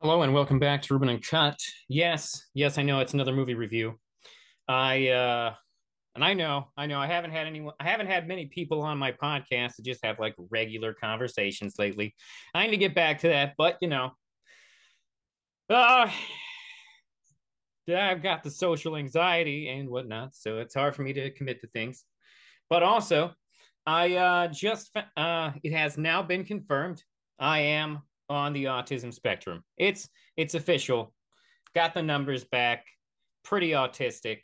[0.00, 1.58] Hello and welcome back to Ruben and Cut.
[1.88, 3.98] Yes, yes, I know it's another movie review.
[4.68, 5.54] I uh
[6.14, 8.96] and I know, I know I haven't had anyone I haven't had many people on
[8.96, 12.14] my podcast to just have like regular conversations lately.
[12.54, 14.12] I need to get back to that, but you know,
[15.68, 16.08] uh
[17.92, 21.66] I've got the social anxiety and whatnot, so it's hard for me to commit to
[21.66, 22.04] things.
[22.70, 23.32] But also,
[23.84, 27.02] I uh just uh it has now been confirmed
[27.40, 29.64] I am on the autism spectrum.
[29.76, 31.12] It's it's official.
[31.74, 32.86] Got the numbers back.
[33.44, 34.40] Pretty autistic.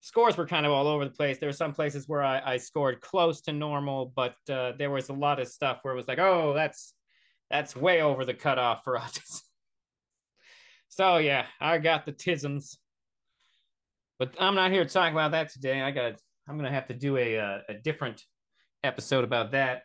[0.00, 1.38] Scores were kind of all over the place.
[1.38, 5.08] There were some places where I, I scored close to normal, but uh, there was
[5.08, 6.92] a lot of stuff where it was like, oh, that's
[7.50, 9.40] that's way over the cutoff for autism.
[10.88, 12.76] so yeah, I got the tisms,
[14.18, 15.80] but I'm not here to talk about that today.
[15.80, 16.14] I got
[16.48, 18.22] I'm gonna have to do a a, a different
[18.82, 19.82] episode about that.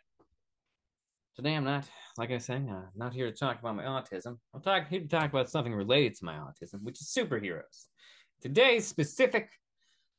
[1.36, 1.84] Today I'm not
[2.18, 4.36] like I say, uh, not here to talk about my autism.
[4.52, 7.86] I'm talk, here to talk about something related to my autism, which is superheroes.
[8.42, 9.48] Today's specific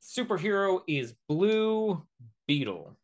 [0.02, 2.04] superhero is Blue
[2.48, 2.98] Beetle.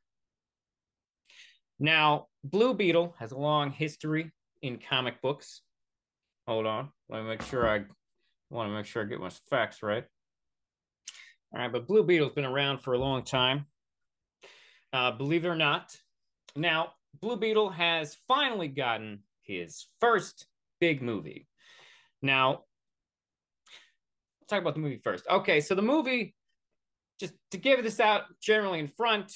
[1.80, 5.62] Now, Blue Beetle has a long history in comic books.
[6.48, 7.84] Hold on, let me make sure I
[8.50, 10.06] want to make sure I get my facts right.
[11.54, 13.66] All right, but Blue Beetle's been around for a long time.
[14.94, 15.96] Uh, believe it or not.
[16.56, 20.48] Now, Blue Beetle has finally gotten his first
[20.80, 21.48] big movie.
[22.22, 22.64] Now,
[24.42, 25.26] let's talk about the movie first.
[25.30, 26.36] Okay, so the movie,
[27.20, 29.32] just to give this out generally in front,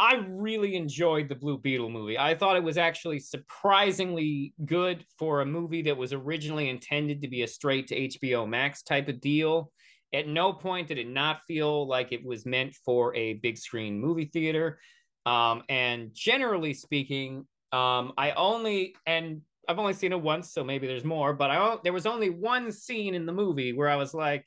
[0.00, 2.18] I really enjoyed the Blue Beetle movie.
[2.18, 7.28] I thought it was actually surprisingly good for a movie that was originally intended to
[7.28, 9.70] be a straight to HBO Max type of deal.
[10.12, 14.00] At no point did it not feel like it was meant for a big screen
[14.00, 14.80] movie theater.
[15.24, 20.86] Um, and generally speaking, um, I only and I've only seen it once, so maybe
[20.86, 21.32] there's more.
[21.32, 24.46] But I there was only one scene in the movie where I was like,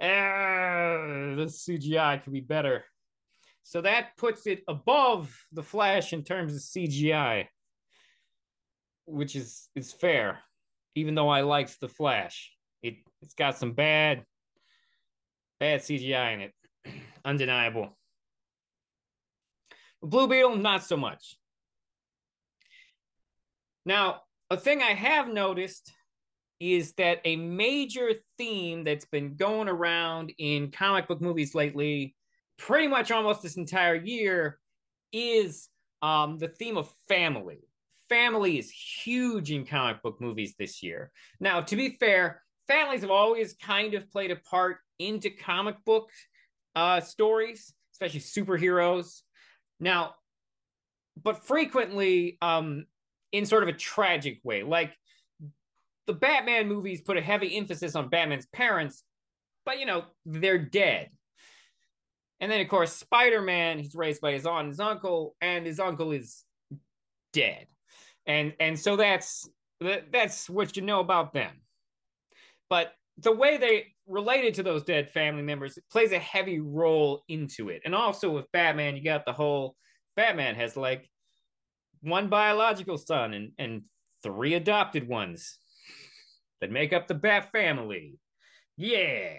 [0.00, 2.84] eh, "This CGI could be better."
[3.62, 7.48] So that puts it above the Flash in terms of CGI,
[9.04, 10.38] which is is fair.
[10.94, 12.50] Even though I liked the Flash,
[12.82, 14.24] it it's got some bad
[15.60, 16.54] bad CGI in it,
[17.24, 17.97] undeniable.
[20.02, 21.36] Blue Beetle, not so much.
[23.84, 25.92] Now, a thing I have noticed
[26.60, 32.16] is that a major theme that's been going around in comic book movies lately,
[32.58, 34.58] pretty much almost this entire year,
[35.12, 35.68] is
[36.02, 37.60] um, the theme of family.
[38.08, 41.12] Family is huge in comic book movies this year.
[41.40, 46.08] Now, to be fair, families have always kind of played a part into comic book
[46.74, 49.22] uh, stories, especially superheroes.
[49.80, 50.14] Now,
[51.22, 52.86] but frequently um,
[53.32, 54.62] in sort of a tragic way.
[54.62, 54.96] Like
[56.06, 59.04] the Batman movies put a heavy emphasis on Batman's parents,
[59.64, 61.10] but you know, they're dead.
[62.40, 65.66] And then, of course, Spider Man, he's raised by his aunt and his uncle, and
[65.66, 66.44] his uncle is
[67.32, 67.66] dead.
[68.26, 69.48] And and so that's
[69.80, 71.50] that's what you know about them.
[72.70, 77.68] But the way they related to those dead family members plays a heavy role into
[77.68, 77.82] it.
[77.84, 79.76] And also with Batman, you got the whole
[80.16, 81.10] Batman has like
[82.00, 83.82] one biological son and, and
[84.22, 85.58] three adopted ones
[86.60, 88.18] that make up the Bat family.
[88.76, 89.34] Yeah.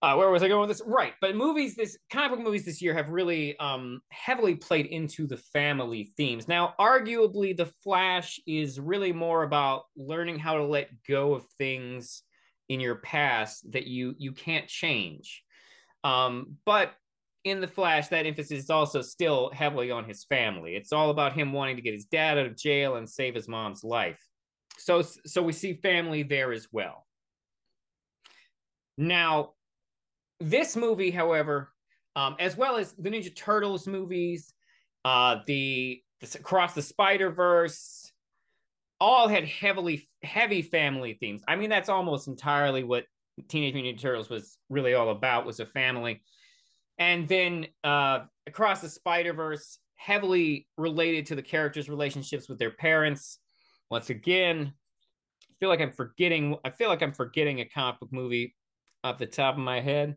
[0.00, 0.86] Uh, where was I going with this?
[0.86, 5.26] Right, but movies, this comic book movies this year have really um, heavily played into
[5.26, 6.46] the family themes.
[6.46, 12.22] Now, arguably, The Flash is really more about learning how to let go of things
[12.68, 15.42] in your past that you you can't change.
[16.04, 16.92] Um, but
[17.42, 20.76] in the Flash, that emphasis is also still heavily on his family.
[20.76, 23.48] It's all about him wanting to get his dad out of jail and save his
[23.48, 24.20] mom's life.
[24.76, 27.06] So, so we see family there as well.
[28.96, 29.54] Now,
[30.40, 31.72] this movie, however,
[32.16, 34.52] um, as well as the Ninja Turtles movies,
[35.04, 38.10] uh, the, the Across the Spider Verse,
[39.00, 41.42] all had heavily heavy family themes.
[41.46, 43.04] I mean, that's almost entirely what
[43.48, 46.22] Teenage Mutant Ninja Turtles was really all about was a family
[46.98, 52.72] and then uh, across the Spider Verse, heavily related to the characters' relationships with their
[52.72, 53.38] parents.
[53.90, 54.72] Once again,
[55.50, 56.56] I feel like I'm forgetting.
[56.64, 58.54] I feel like I'm forgetting a comic book movie
[59.04, 60.16] off the top of my head.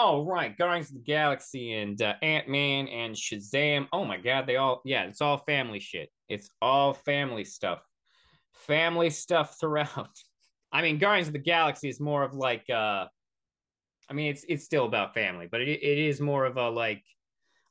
[0.00, 3.88] Oh right, Guardians of the Galaxy and uh, Ant Man and Shazam.
[3.92, 6.08] Oh my God, they all yeah, it's all family shit.
[6.28, 7.80] It's all family stuff,
[8.52, 10.10] family stuff throughout.
[10.72, 13.06] I mean, Guardians of the Galaxy is more of like uh
[14.08, 17.02] I mean, it's it's still about family, but it, it is more of a like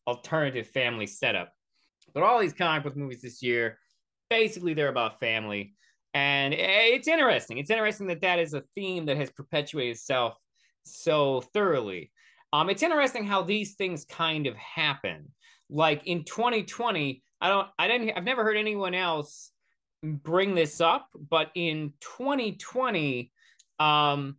[0.06, 1.54] alternative family setup.
[2.14, 3.80] But all these comic book movies this year
[4.30, 5.76] basically they're about family.
[6.14, 7.58] And it's interesting.
[7.58, 10.36] It's interesting that that is a theme that has perpetuated itself
[10.84, 12.12] so thoroughly.
[12.54, 15.32] Um, it's interesting how these things kind of happen.
[15.70, 19.52] Like in 2020, I don't, I didn't, I've never heard anyone else
[20.02, 23.32] bring this up, but in 2020,
[23.80, 24.38] um,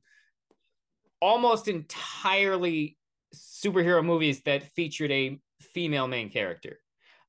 [1.21, 2.97] almost entirely
[3.35, 6.79] superhero movies that featured a female main character.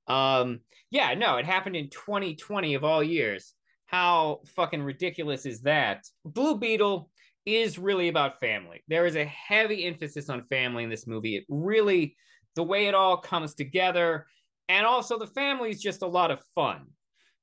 [0.07, 0.61] Um,
[0.91, 3.53] yeah, no, it happened in 2020 of all years.
[3.85, 6.05] How fucking ridiculous is that?
[6.23, 7.09] Blue Beetle
[7.57, 8.83] is really about family.
[8.87, 11.35] There is a heavy emphasis on family in this movie.
[11.35, 12.15] It really,
[12.55, 14.27] the way it all comes together,
[14.67, 16.87] and also the family is just a lot of fun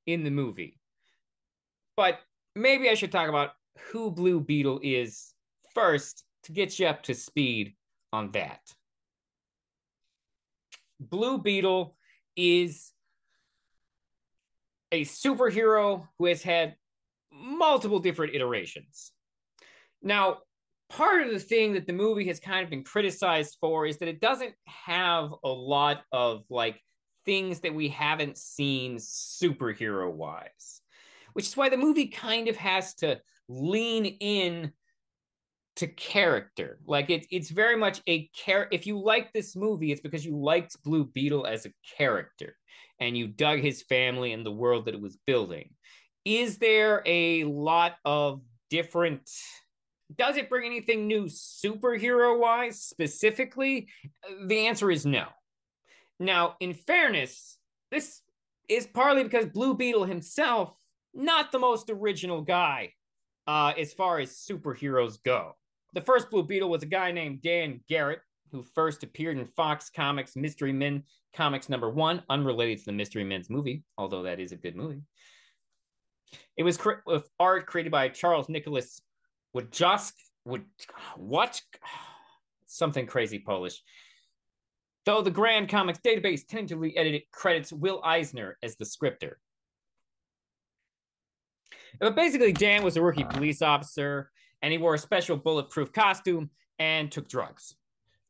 [0.07, 0.79] in the movie.
[1.97, 2.21] But
[2.55, 3.51] maybe I should talk about
[3.91, 5.33] who Blue Beetle is
[5.75, 7.75] first to get you up to speed
[8.13, 8.61] on that.
[11.01, 11.97] Blue Beetle
[12.37, 12.93] is
[14.93, 16.77] a superhero who has had
[17.33, 19.13] multiple different iterations.
[20.07, 20.39] Now,
[20.89, 24.09] part of the thing that the movie has kind of been criticized for is that
[24.09, 26.81] it doesn't have a lot of like
[27.25, 30.81] things that we haven't seen superhero wise,
[31.33, 34.73] which is why the movie kind of has to lean in
[35.75, 36.79] to character.
[36.87, 38.69] Like it, it's very much a care.
[38.71, 42.57] If you like this movie, it's because you liked Blue Beetle as a character
[43.01, 45.71] and you dug his family and the world that it was building.
[46.25, 49.29] Is there a lot of different
[50.15, 53.89] does it bring anything new superhero wise specifically?
[54.47, 55.27] The answer is no.
[56.19, 57.59] Now, in fairness,
[57.91, 58.23] this
[58.69, 60.73] is partly because Blue Beetle himself,
[61.13, 62.93] not the most original guy
[63.47, 65.53] uh, as far as superheroes go.
[65.93, 68.21] The first Blue Beetle was a guy named Dan Garret,
[68.53, 71.03] who first appeared in Fox Comics Mystery Men
[71.35, 75.03] Comics number one, unrelated to the Mystery Men's movie, although that is a good movie.
[76.57, 79.01] It was cre- with art created by Charles Nicholas
[79.57, 80.13] would just
[80.45, 80.65] would
[81.17, 81.61] what
[82.67, 83.83] something crazy Polish.
[85.07, 89.39] Though the Grand Comics database tentatively edited credits Will Eisner as the scripter.
[91.99, 94.31] But basically, Dan was a rookie police officer,
[94.61, 97.75] and he wore a special bulletproof costume and took drugs.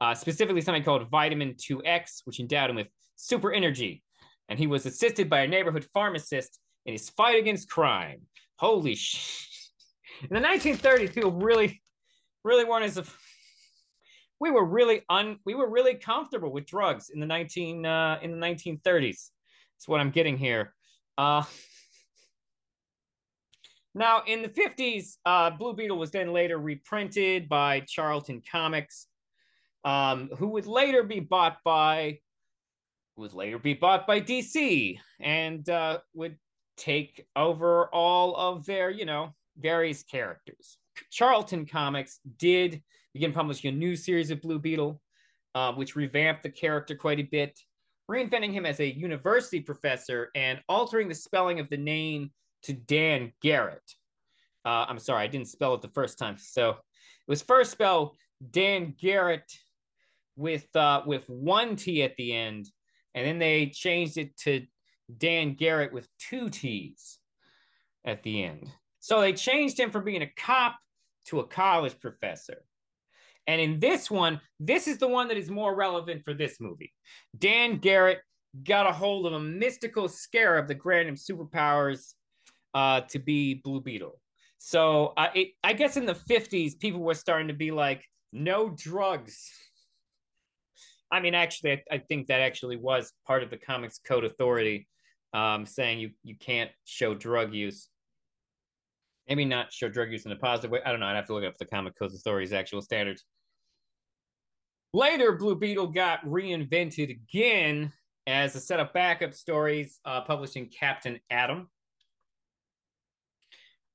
[0.00, 4.04] Uh, specifically, something called vitamin 2X, which endowed him with super energy.
[4.48, 8.20] And he was assisted by a neighborhood pharmacist in his fight against crime.
[8.58, 9.55] Holy shit
[10.22, 11.80] in the 1930s, people really,
[12.44, 13.04] really weren't as a,
[14.40, 18.32] we were really un we were really comfortable with drugs in the 19 uh, in
[18.32, 19.30] the 1930s.
[19.74, 20.74] That's what I'm getting here.
[21.16, 21.42] Uh,
[23.94, 29.06] now in the 50s, uh, Blue Beetle was then later reprinted by Charlton Comics,
[29.84, 32.18] um, who would later be bought by
[33.16, 36.36] would later be bought by DC and uh, would
[36.76, 40.78] take over all of their, you know, various characters.
[41.10, 42.82] Charlton Comics did
[43.12, 45.00] begin publishing a new series of Blue Beetle,
[45.54, 47.58] uh, which revamped the character quite a bit,
[48.10, 52.30] reinventing him as a university professor and altering the spelling of the name
[52.62, 53.82] to Dan Garrett.
[54.64, 56.36] Uh, I'm sorry, I didn't spell it the first time.
[56.38, 56.76] So it
[57.28, 58.16] was first spelled
[58.50, 59.50] Dan Garret
[60.36, 62.68] with uh, with one T at the end,
[63.14, 64.66] and then they changed it to
[65.16, 67.18] Dan Garrett with two T's
[68.04, 68.70] at the end.
[69.06, 70.74] So they changed him from being a cop
[71.26, 72.64] to a college professor.
[73.46, 76.92] And in this one, this is the one that is more relevant for this movie.
[77.38, 78.18] Dan Garrett
[78.64, 82.14] got a hold of a mystical scarab that granted him superpowers
[82.74, 84.18] uh, to be Blue Beetle.
[84.58, 88.70] So uh, it, I guess in the 50s, people were starting to be like, no
[88.70, 89.48] drugs.
[91.12, 94.88] I mean, actually, I, I think that actually was part of the Comics Code Authority
[95.32, 97.88] um, saying you, you can't show drug use
[99.28, 100.80] maybe not show drug use in a positive way.
[100.84, 101.06] I don't know.
[101.06, 103.24] I'd have to look up the Comic Code Authority's actual standards.
[104.92, 107.92] Later, Blue Beetle got reinvented again
[108.26, 111.68] as a set of backup stories uh, published in Captain Atom.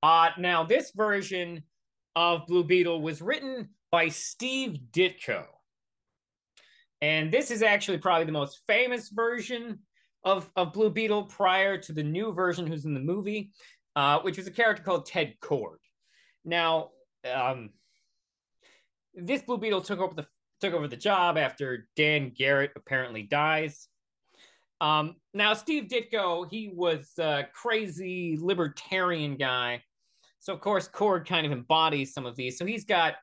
[0.03, 1.63] Uh, now, this version
[2.15, 5.45] of Blue Beetle was written by Steve Ditko.
[7.01, 9.79] And this is actually probably the most famous version
[10.23, 13.51] of, of Blue Beetle prior to the new version who's in the movie
[13.95, 15.77] uh, which was a character called Ted Kord.
[16.45, 16.89] Now,
[17.31, 17.69] um,
[19.13, 20.27] this Blue Beetle took over the
[20.61, 23.87] took over the job after Dan Garrett apparently dies.
[24.79, 29.83] Um, now, Steve Ditko, he was a crazy libertarian guy.
[30.39, 32.57] So, of course, Kord kind of embodies some of these.
[32.57, 33.15] So, he's got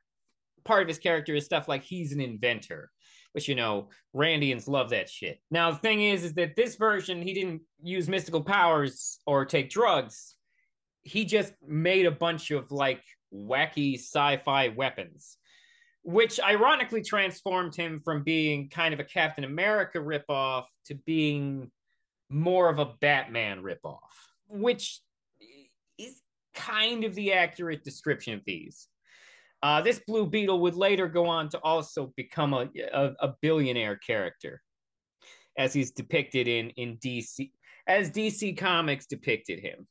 [0.63, 2.91] part of his character is stuff like he's an inventor.
[3.33, 5.39] which you know Randians love that shit.
[5.51, 9.69] Now the thing is, is that this version he didn't use mystical powers or take
[9.69, 10.35] drugs.
[11.03, 13.03] He just made a bunch of like
[13.33, 15.37] wacky sci-fi weapons,
[16.03, 21.71] which ironically transformed him from being kind of a Captain America ripoff to being
[22.29, 23.99] more of a Batman ripoff,
[24.47, 25.01] which
[25.97, 26.21] is
[26.53, 28.87] kind of the accurate description of these.
[29.61, 33.97] Uh, this Blue Beetle would later go on to also become a, a, a billionaire
[33.97, 34.61] character,
[35.57, 37.51] as he's depicted in in DC,
[37.85, 39.85] as DC Comics depicted him.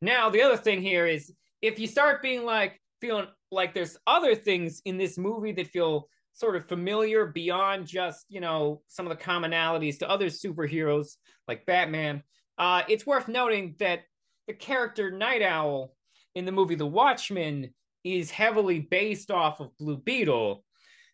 [0.00, 4.34] Now, the other thing here is if you start being like feeling like there's other
[4.34, 9.16] things in this movie that feel sort of familiar beyond just you know some of
[9.16, 11.16] the commonalities to other superheroes
[11.48, 12.22] like Batman,
[12.58, 14.00] uh, it's worth noting that
[14.46, 15.94] the character Night Owl
[16.34, 20.64] in the movie The Watchmen is heavily based off of Blue Beetle.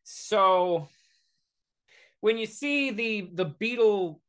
[0.04, 0.88] So
[2.20, 4.20] when you see the the Beetle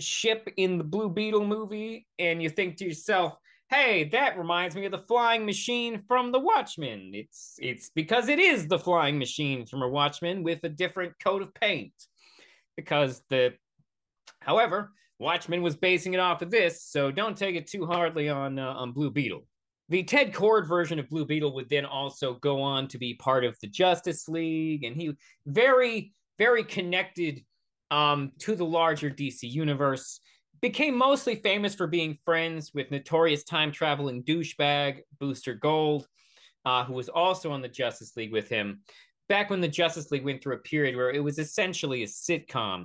[0.00, 3.36] ship in the Blue Beetle movie and you think to yourself,
[3.70, 8.38] "Hey, that reminds me of the flying machine from The Watchmen." It's it's because it
[8.38, 11.92] is the flying machine from a Watchmen with a different coat of paint.
[12.76, 13.54] Because the
[14.40, 18.58] however, Watchmen was basing it off of this, so don't take it too hardly on
[18.58, 19.46] uh, on Blue Beetle.
[19.90, 23.44] The Ted Kord version of Blue Beetle would then also go on to be part
[23.44, 25.12] of the Justice League, and he
[25.46, 27.44] very, very connected
[27.90, 30.20] um, to the larger DC universe.
[30.60, 36.06] Became mostly famous for being friends with notorious time traveling douchebag Booster Gold,
[36.64, 38.80] uh, who was also on the Justice League with him.
[39.28, 42.84] Back when the Justice League went through a period where it was essentially a sitcom,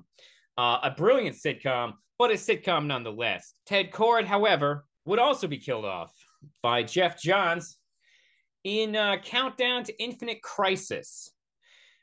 [0.58, 3.54] uh, a brilliant sitcom, but a sitcom nonetheless.
[3.66, 6.14] Ted Kord, however, would also be killed off
[6.62, 7.78] by Geoff Johns
[8.64, 11.32] in uh, Countdown to Infinite Crisis,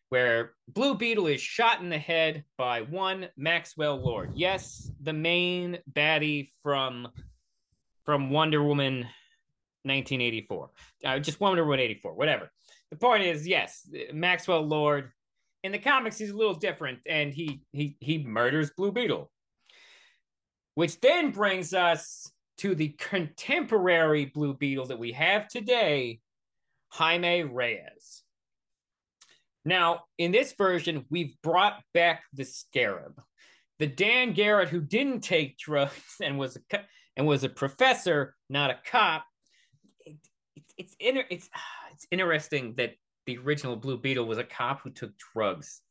[0.09, 4.33] where Blue Beetle is shot in the head by one Maxwell Lord.
[4.35, 7.09] Yes, the main baddie from
[8.05, 8.99] from Wonder Woman
[9.83, 10.71] 1984.
[11.05, 12.51] Uh, just Wonder Woman 84, whatever.
[12.91, 15.11] The point is, yes, Maxwell Lord.
[15.65, 19.31] In the comics, he's a little different, and he he he murders Blue Beetle,
[20.75, 26.21] which then brings us to the contemporary Blue Beetle that we have today,
[26.91, 28.23] Jaime Reyes.
[29.67, 33.21] Now, in this version, we've brought back the Scarab,
[33.81, 35.93] the Dan Garrett who didn't take drugs
[36.23, 36.79] and was a
[37.17, 39.25] and was a professor, not a cop.
[40.05, 40.17] It,
[40.55, 41.51] it, it's inter- it's
[41.93, 42.93] it's interesting that
[43.27, 45.83] the original Blue Beetle was a cop who took drugs.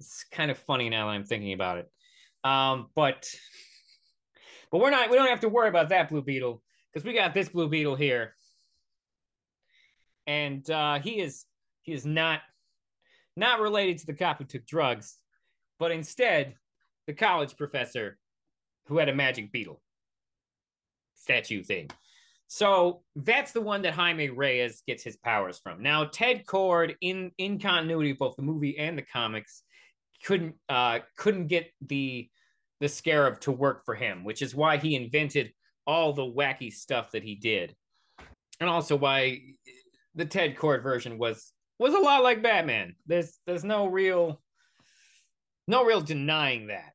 [0.00, 1.90] It's kind of funny now that I'm thinking about it.
[2.44, 3.28] Um, but
[4.72, 5.10] but we're not.
[5.10, 6.62] We don't have to worry about that blue beetle
[6.94, 8.34] because we got this blue beetle here,
[10.26, 11.44] and uh, he is
[11.82, 12.40] he is not
[13.36, 15.18] not related to the cop who took drugs,
[15.78, 16.54] but instead
[17.06, 18.18] the college professor
[18.86, 19.80] who had a magic beetle
[21.14, 21.88] statue thing.
[22.48, 25.82] So that's the one that Jaime Reyes gets his powers from.
[25.82, 29.62] Now Ted Kord, in in continuity of both the movie and the comics,
[30.24, 32.28] couldn't uh couldn't get the
[32.80, 35.52] the scarab to work for him, which is why he invented
[35.86, 37.74] all the wacky stuff that he did.
[38.60, 39.40] And also why
[40.14, 42.94] the Ted Kord version was was a lot like Batman.
[43.06, 44.40] There's there's no real
[45.68, 46.92] no real denying that.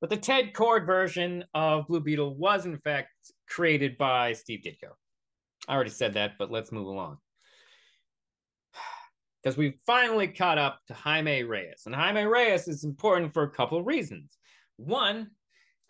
[0.00, 3.10] But the Ted Kord version of Blue Beetle was in fact
[3.48, 4.90] created by Steve Ditko.
[5.68, 7.18] I already said that, but let's move along
[9.42, 11.82] because we've finally caught up to Jaime Reyes.
[11.86, 14.36] And Jaime Reyes is important for a couple of reasons.
[14.76, 15.30] One,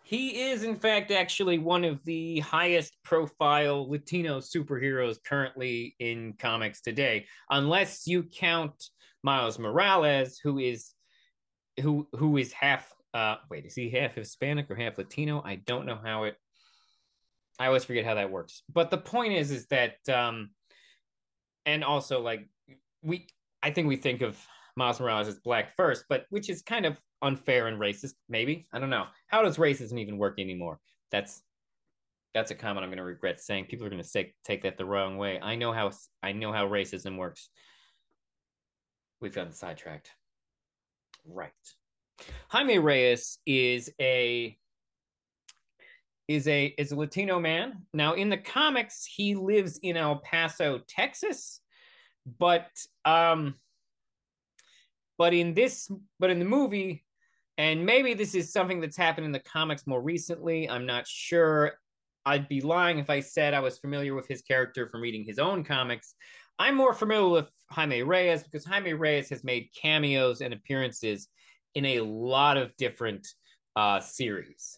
[0.03, 6.81] he is, in fact, actually one of the highest profile Latino superheroes currently in comics
[6.81, 8.89] today, unless you count
[9.23, 10.91] Miles Morales, who is
[11.81, 15.41] who who is half uh wait, is he half Hispanic or half Latino?
[15.43, 16.35] I don't know how it
[17.57, 18.63] I always forget how that works.
[18.71, 20.49] But the point is is that um
[21.65, 22.49] and also like
[23.01, 23.27] we
[23.63, 24.37] I think we think of
[24.75, 28.67] Miles Morales as black first, but which is kind of unfair and racist, maybe.
[28.71, 29.05] I don't know.
[29.27, 30.79] How does racism even work anymore?
[31.11, 31.41] That's
[32.33, 33.65] that's a comment I'm going to regret saying.
[33.65, 35.39] People are going to take take that the wrong way.
[35.41, 37.49] I know how I know how racism works.
[39.21, 40.09] We've gotten sidetracked.
[41.25, 41.51] Right.
[42.49, 44.57] Jaime Reyes is a
[46.27, 47.85] is a is a Latino man.
[47.93, 51.61] Now in the comics, he lives in El Paso, Texas
[52.39, 52.69] but
[53.05, 53.55] um
[55.17, 55.89] but in this
[56.19, 57.03] but in the movie
[57.57, 61.73] and maybe this is something that's happened in the comics more recently i'm not sure
[62.25, 65.39] i'd be lying if i said i was familiar with his character from reading his
[65.39, 66.15] own comics
[66.59, 71.27] I'm more familiar with Jaime Reyes because Jaime Reyes has made cameos and appearances
[71.75, 73.27] in a lot of different
[73.75, 74.77] uh, series,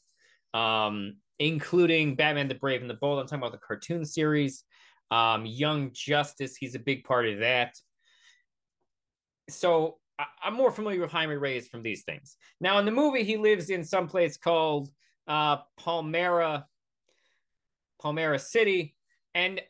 [0.53, 3.19] um, including Batman the Brave and the Bold.
[3.19, 4.63] I'm talking about the cartoon series.
[5.11, 7.75] Um, Young Justice, he's a big part of that.
[9.49, 12.37] So I- am more familiar with Jaime Reyes from these things.
[12.59, 14.89] Now, in the movie, he lives in some place called
[15.27, 16.65] uh, Palmera,
[18.01, 18.95] Palmera City,
[19.33, 19.61] and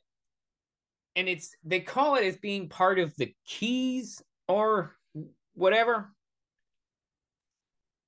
[1.16, 4.96] and it's they call it as being part of the Keys or
[5.54, 6.14] whatever.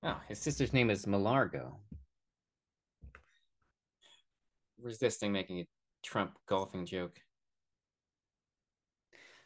[0.03, 1.79] Oh, his sister's name is Milagro.
[4.79, 5.67] Resisting making a
[6.03, 7.17] Trump golfing joke.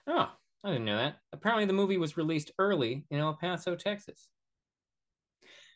[0.07, 0.29] Oh,
[0.63, 1.17] I didn't know that.
[1.33, 4.27] Apparently, the movie was released early in El Paso, Texas.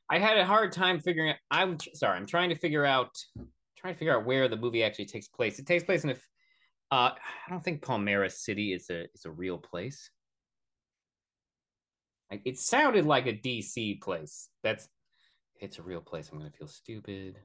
[0.10, 1.38] I had a hard time figuring out.
[1.50, 2.18] I'm sorry.
[2.18, 3.18] I'm trying to figure out.
[3.78, 5.60] Trying to figure out where the movie actually takes place.
[5.60, 6.16] It takes place in a.
[6.92, 10.10] Uh, I don't think Palmera City is a is a real place.
[12.32, 14.50] It sounded like a DC place.
[14.64, 14.88] That's
[15.60, 16.30] it's a real place.
[16.32, 17.38] I'm gonna feel stupid.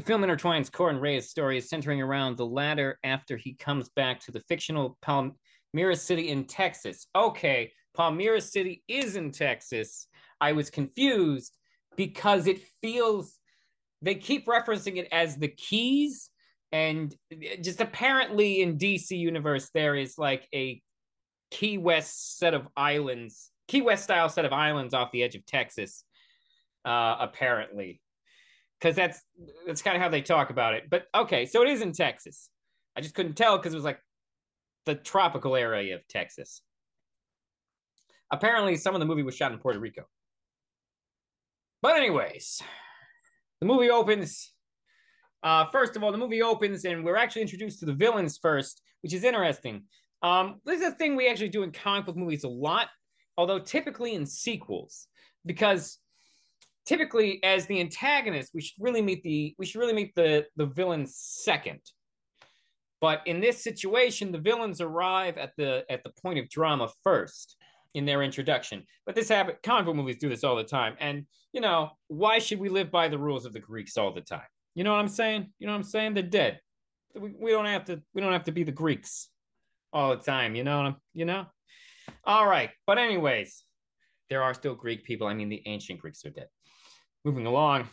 [0.00, 4.18] The film intertwines Kord and Reyes' stories centering around the latter after he comes back
[4.20, 7.06] to the fictional Palmera City in Texas.
[7.14, 10.08] Okay, Palmera City is in Texas.
[10.40, 11.54] I was confused
[11.98, 13.36] because it feels
[14.00, 16.30] they keep referencing it as the Keys,
[16.72, 17.14] and
[17.60, 20.80] just apparently in DC universe there is like a
[21.50, 25.44] Key West set of islands, Key West style set of islands off the edge of
[25.44, 26.04] Texas,
[26.86, 28.00] uh, apparently,
[28.80, 29.20] because that's
[29.66, 30.84] that's kind of how they talk about it.
[30.90, 32.50] But okay, so it is in Texas.
[32.96, 34.00] I just couldn't tell because it was like
[34.86, 36.62] the tropical area of Texas.
[38.32, 40.06] Apparently, some of the movie was shot in Puerto Rico.
[41.82, 42.62] But anyways,
[43.60, 44.52] the movie opens.
[45.42, 48.82] Uh, first of all, the movie opens and we're actually introduced to the villains first,
[49.02, 49.84] which is interesting
[50.22, 52.88] um, this is a thing we actually do in comic book movies a lot,
[53.36, 55.06] although typically in sequels,
[55.46, 55.98] because
[56.90, 60.66] typically as the antagonist, we should really meet the we should really meet the the
[60.66, 61.80] villain second.
[63.00, 67.56] But in this situation, the villains arrive at the at the point of drama first
[67.94, 68.82] in their introduction.
[69.06, 70.96] But this happen book movies do this all the time.
[70.98, 74.20] And you know, why should we live by the rules of the Greeks all the
[74.20, 74.50] time?
[74.74, 75.52] You know what I'm saying?
[75.60, 76.14] You know what I'm saying?
[76.14, 76.60] They're dead.
[77.14, 79.28] We, we don't have to we don't have to be the Greeks
[79.92, 80.56] all the time.
[80.56, 81.46] You know, what I'm you know.
[82.24, 83.62] All right, but anyways,
[84.28, 85.28] there are still Greek people.
[85.28, 86.48] I mean, the ancient Greeks are dead.
[87.24, 87.88] Moving along.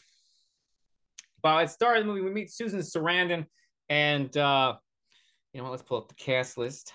[1.42, 3.46] By the start of the movie, we meet Susan Sarandon,
[3.90, 4.76] and uh,
[5.52, 5.72] you know what?
[5.72, 6.94] Let's pull up the cast list.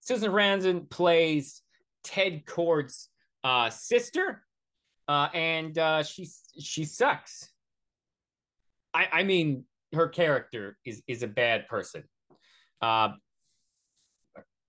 [0.00, 1.62] Susan Sarandon plays
[2.02, 3.08] Ted Kord's
[3.44, 4.42] uh, sister,
[5.06, 7.48] uh, and uh, she she sucks.
[8.92, 12.04] I I mean, her character is is a bad person.
[12.82, 13.10] Uh,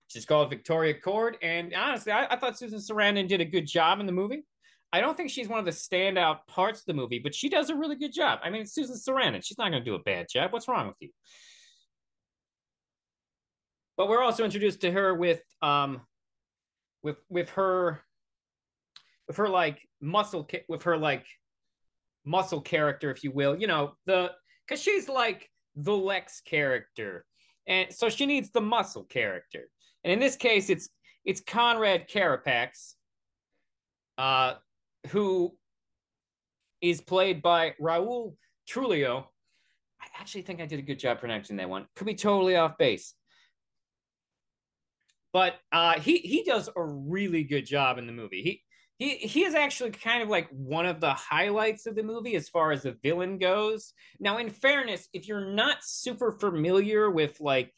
[0.06, 3.98] she's called Victoria Kord, and honestly, I, I thought Susan Sarandon did a good job
[3.98, 4.44] in the movie.
[4.92, 7.70] I don't think she's one of the standout parts of the movie, but she does
[7.70, 8.40] a really good job.
[8.42, 10.52] I mean, Susan Sarandon, she's not going to do a bad job.
[10.52, 11.08] What's wrong with you?
[13.96, 16.00] But we're also introduced to her with um
[17.02, 18.00] with with her
[19.28, 21.26] with her like muscle with her like
[22.24, 24.30] muscle character if you will you know the
[24.66, 27.26] because she's like the lex character
[27.66, 29.68] and so she needs the muscle character.
[30.04, 30.88] And in this case, it's
[31.24, 32.94] it's Conrad Carapax,
[34.18, 34.54] uh,
[35.08, 35.56] who
[36.80, 38.34] is played by Raul
[38.68, 39.24] Trulio.
[40.00, 41.86] I actually think I did a good job pronouncing that one.
[41.94, 43.14] Could be totally off base.
[45.32, 48.42] But uh, he he does a really good job in the movie.
[48.42, 48.62] He
[48.98, 52.48] he he is actually kind of like one of the highlights of the movie as
[52.48, 53.94] far as the villain goes.
[54.20, 57.72] Now, in fairness, if you're not super familiar with like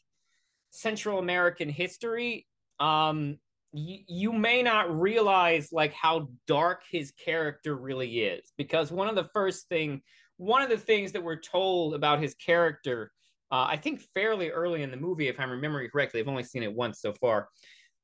[0.71, 2.45] Central American history,
[2.79, 3.37] um,
[3.75, 8.53] y- you may not realize like how dark his character really is.
[8.57, 10.01] Because one of the first thing,
[10.37, 13.11] one of the things that we're told about his character,
[13.51, 16.63] uh, I think fairly early in the movie, if I'm remembering correctly, I've only seen
[16.63, 17.49] it once so far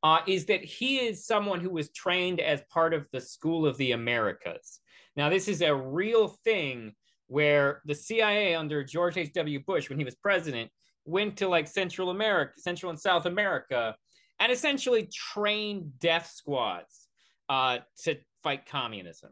[0.03, 3.77] uh, is that he is someone who was trained as part of the School of
[3.77, 4.79] the Americas.
[5.15, 6.93] Now, this is a real thing
[7.27, 9.63] where the CIA under George H.W.
[9.65, 10.69] Bush, when he was president,
[11.05, 13.95] went to like Central America, Central and South America,
[14.41, 17.07] and essentially trained death squads
[17.47, 19.29] uh, to fight communism.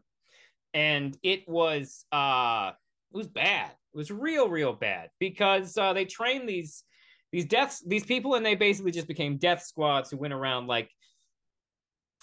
[0.72, 2.70] And it was uh,
[3.12, 3.72] it was bad.
[3.92, 6.84] It was real, real bad because uh, they trained these
[7.32, 10.90] these deaths these people and they basically just became death squads who went around like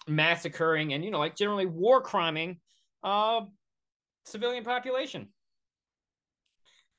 [0.07, 2.59] massacring and you know like generally war criming
[3.03, 3.41] uh
[4.25, 5.27] civilian population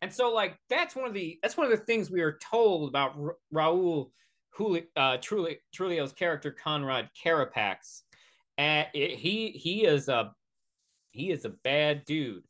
[0.00, 2.88] and so like that's one of the that's one of the things we are told
[2.88, 4.10] about R- Raul
[4.60, 8.02] uh, Trulli, Trujillo's character Conrad Carapax.
[8.58, 10.32] It, he he is a
[11.10, 12.44] he is a bad dude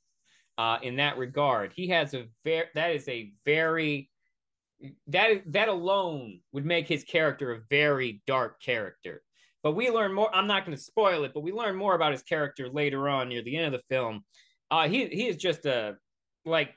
[0.57, 1.73] uh, in that regard.
[1.75, 4.11] He has a very that is a very
[5.09, 9.23] that that alone would make his character a very dark character.
[9.63, 10.35] But we learn more.
[10.35, 13.29] I'm not going to spoil it, but we learn more about his character later on
[13.29, 14.25] near the end of the film.
[14.71, 15.97] Uh, he he is just a
[16.45, 16.75] like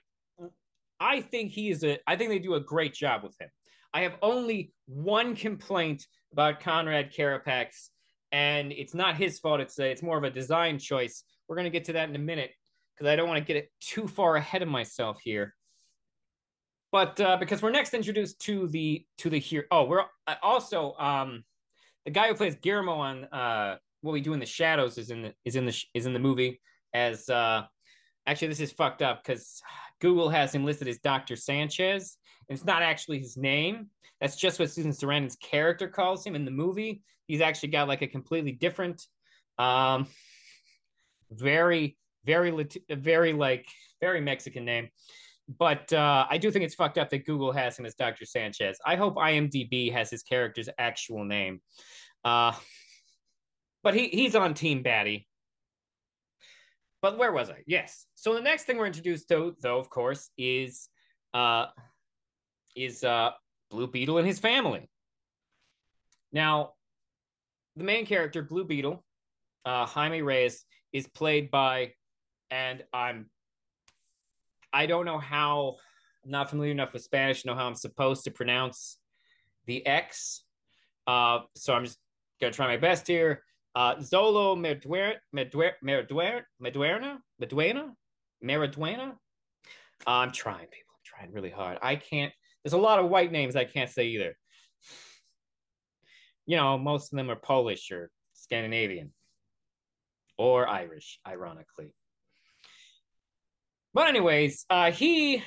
[0.99, 3.49] I think he is a I think they do a great job with him.
[3.93, 7.89] I have only one complaint about Conrad Carapax,
[8.31, 9.59] and it's not his fault.
[9.59, 11.23] It's a, it's more of a design choice.
[11.47, 12.51] We're gonna get to that in a minute
[12.95, 15.55] because I don't want to get it too far ahead of myself here.
[16.91, 19.65] But uh, because we're next introduced to the to the here.
[19.71, 21.43] Oh, we're uh, also um,
[22.05, 25.23] the guy who plays Guillermo on uh, what we do in the shadows is in
[25.23, 26.59] the is in the is in the movie
[26.93, 27.63] as uh,
[28.27, 29.61] actually this is fucked up because
[30.01, 31.35] Google has him listed as Dr.
[31.35, 32.17] Sanchez,
[32.51, 33.87] it's not actually his name.
[34.19, 37.01] That's just what Susan Sarandon's character calls him in the movie.
[37.27, 39.01] He's actually got like a completely different,
[39.57, 40.07] um,
[41.31, 43.65] very, very, very like
[44.01, 44.89] very Mexican name.
[45.47, 48.25] But uh, I do think it's fucked up that Google has him as Dr.
[48.25, 48.77] Sanchez.
[48.85, 51.61] I hope IMDb has his character's actual name.
[52.23, 52.53] Uh,
[53.81, 55.27] but he he's on Team Batty.
[57.01, 57.63] But where was I?
[57.65, 58.05] Yes.
[58.15, 60.87] So the next thing we're introduced to, though, of course, is
[61.33, 61.67] uh,
[62.75, 63.31] is uh,
[63.69, 64.89] Blue Beetle and his family.
[66.31, 66.73] Now,
[67.75, 69.03] the main character, Blue Beetle,
[69.65, 71.93] uh, Jaime Reyes, is played by,
[72.49, 73.29] and I'm,
[74.71, 75.77] I don't know how,
[76.23, 78.97] I'm not familiar enough with Spanish to know how I'm supposed to pronounce
[79.65, 80.43] the X.
[81.07, 81.97] Uh, so I'm just
[82.39, 83.43] gonna try my best here.
[83.73, 85.73] Uh, Xolo Meduerna, Meduerna,
[86.61, 87.91] Meduerna, Meduerna,
[88.43, 89.13] Meduerna.
[90.05, 90.93] I'm trying, people.
[90.93, 91.77] I'm trying really hard.
[91.81, 94.37] I can't there's a lot of white names I can't say either.
[96.45, 99.13] You know, most of them are Polish or Scandinavian
[100.37, 101.93] or Irish, ironically.
[103.93, 105.43] But anyways, uh, he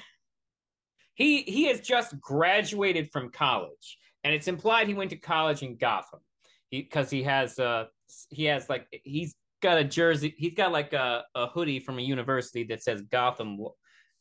[1.15, 5.77] he he has just graduated from college, and it's implied he went to college in
[5.77, 6.21] Gotham.
[6.69, 7.87] He because he has uh
[8.31, 12.03] he has like he's got a jersey, he's got like a, a hoodie from a
[12.03, 13.59] university that says Gotham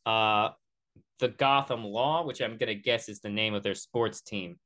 [0.06, 0.50] uh
[1.20, 4.58] the Gotham Law, which I'm to guess is the name of their sports team.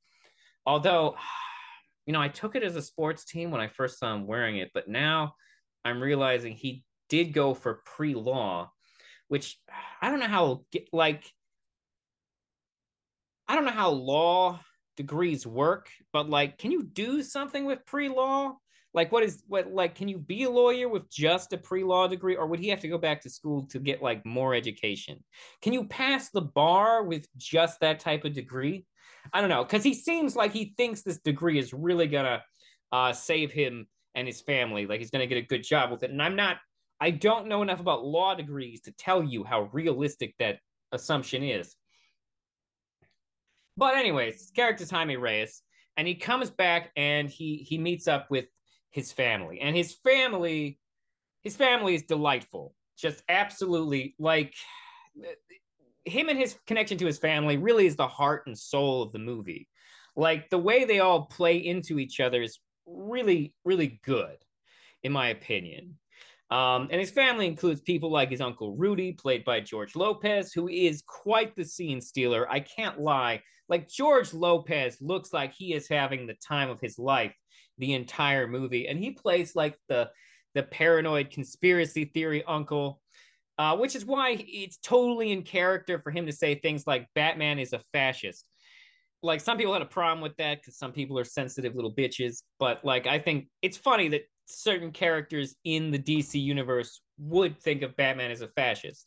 [0.65, 1.15] Although,
[2.06, 4.58] you know, I took it as a sports team when I first saw him wearing
[4.58, 5.34] it, but now
[5.84, 8.71] I'm realizing he did go for pre law,
[9.27, 9.60] which
[10.01, 11.32] I don't know how, like,
[13.47, 14.60] I don't know how law
[14.97, 18.58] degrees work, but like, can you do something with pre law?
[18.97, 22.36] Like what is what like can you be a lawyer with just a pre-law degree
[22.36, 25.23] or would he have to go back to school to get like more education?
[25.62, 28.88] Can you pass the bar with just that type of degree?
[29.31, 32.41] I don't know because he seems like he thinks this degree is really gonna
[32.91, 36.10] uh, save him and his family like he's gonna get a good job with it.
[36.10, 36.57] And i'm not
[36.99, 40.57] i don't know enough about law degrees to tell you how realistic that
[40.91, 41.75] assumption is.
[43.77, 45.62] But anyways his character's jaime reyes
[45.97, 48.45] and he comes back and he he meets up with
[48.91, 49.60] his family.
[49.62, 50.80] And his family,
[51.43, 52.73] his family is delightful.
[52.97, 54.56] Just absolutely like
[56.06, 59.19] him and his connection to his family really is the heart and soul of the
[59.19, 59.67] movie.
[60.15, 64.38] Like the way they all play into each other is really, really good,
[65.04, 65.97] in my opinion.
[66.50, 70.69] Um, and his family includes people like his uncle Rudy, played by George Lopez, who
[70.69, 72.50] is quite the scene stealer.
[72.50, 73.43] I can't lie.
[73.67, 77.36] Like George Lopez looks like he is having the time of his life
[77.77, 80.09] the entire movie, and he plays like the
[80.55, 82.99] the paranoid conspiracy theory uncle,
[83.57, 87.59] uh, which is why it's totally in character for him to say things like Batman
[87.59, 88.47] is a fascist.
[89.21, 92.43] Like some people had a problem with that because some people are sensitive little bitches,
[92.59, 97.81] but like I think it's funny that certain characters in the DC universe would think
[97.81, 99.05] of Batman as a fascist.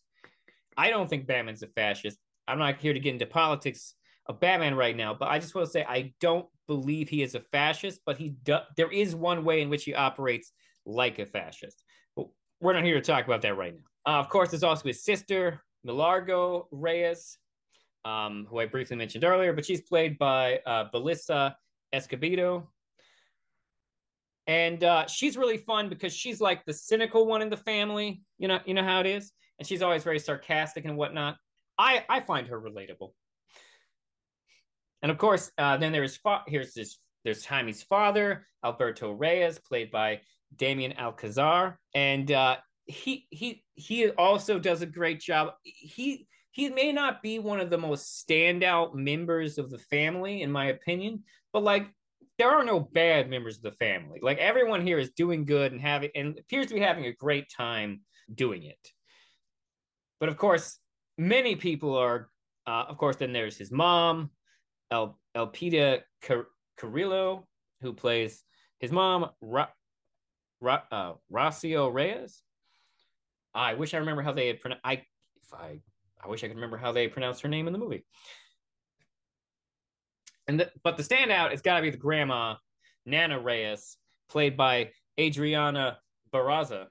[0.76, 2.18] I don't think Batman's a fascist.
[2.46, 3.94] I'm not here to get into politics
[4.32, 7.40] Batman right now, but I just want to say I don't believe he is a
[7.40, 10.52] fascist, but he do, there is one way in which he operates
[10.86, 11.82] like a fascist.
[12.16, 12.26] But
[12.60, 14.12] we're not here to talk about that right now.
[14.12, 17.38] Uh, of course, there's also his sister, Milagro Reyes,
[18.04, 21.54] um, who I briefly mentioned earlier, but she's played by uh, Belissa
[21.94, 22.66] Escobedo.
[24.46, 28.22] And uh, she's really fun because she's like the cynical one in the family.
[28.38, 31.36] You know, you know how it is, and she's always very sarcastic and whatnot.
[31.78, 33.12] I I find her relatable.
[35.02, 39.90] And of course, uh, then there's fa- here's this there's Jaime's father, Alberto Reyes, played
[39.90, 40.20] by
[40.56, 45.52] Damien Alcazar, and uh, he he he also does a great job.
[45.62, 50.50] He he may not be one of the most standout members of the family, in
[50.50, 51.88] my opinion, but like
[52.38, 54.18] there are no bad members of the family.
[54.22, 57.46] Like everyone here is doing good and having and appears to be having a great
[57.54, 58.00] time
[58.34, 58.78] doing it.
[60.18, 60.78] But of course,
[61.18, 62.28] many people are.
[62.66, 64.30] Uh, of course, then there's his mom,
[64.90, 67.46] El Elpida Car- Carrillo,
[67.80, 68.44] who plays
[68.78, 69.68] his mom, Ra-
[70.60, 72.42] Ra- uh, Rocio Reyes.
[73.54, 74.82] I wish I remember how they had pronounced.
[74.84, 74.92] I
[75.42, 75.80] if I
[76.22, 78.04] I wish I could remember how they pronounced her name in the movie.
[80.46, 82.56] And the, but the standout has got to be the grandma,
[83.06, 83.96] Nana Reyes,
[84.28, 85.98] played by Adriana
[86.32, 86.86] Barraza.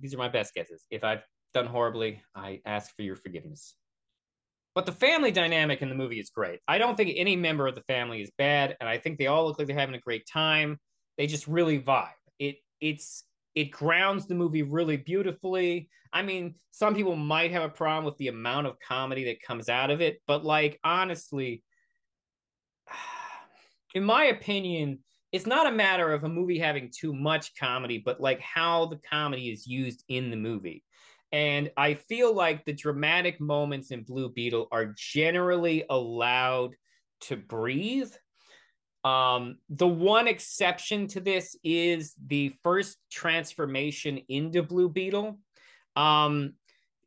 [0.00, 0.86] These are my best guesses.
[0.90, 1.22] If I've
[1.54, 3.76] done horribly, I ask for your forgiveness.
[4.74, 6.60] But the family dynamic in the movie is great.
[6.66, 9.44] I don't think any member of the family is bad, and I think they all
[9.44, 10.78] look like they're having a great time.
[11.18, 12.08] They just really vibe.
[12.38, 15.90] It it's it grounds the movie really beautifully.
[16.12, 19.68] I mean, some people might have a problem with the amount of comedy that comes
[19.68, 21.62] out of it, but like honestly,
[23.94, 25.00] in my opinion,
[25.32, 28.98] it's not a matter of a movie having too much comedy, but like how the
[29.08, 30.84] comedy is used in the movie.
[31.32, 36.74] And I feel like the dramatic moments in Blue Beetle are generally allowed
[37.22, 38.12] to breathe.
[39.02, 45.38] Um, the one exception to this is the first transformation into Blue Beetle.
[45.96, 46.52] Um,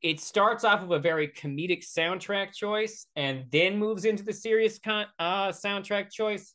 [0.02, 4.80] it starts off with a very comedic soundtrack choice and then moves into the serious
[4.80, 6.54] con- uh, soundtrack choice.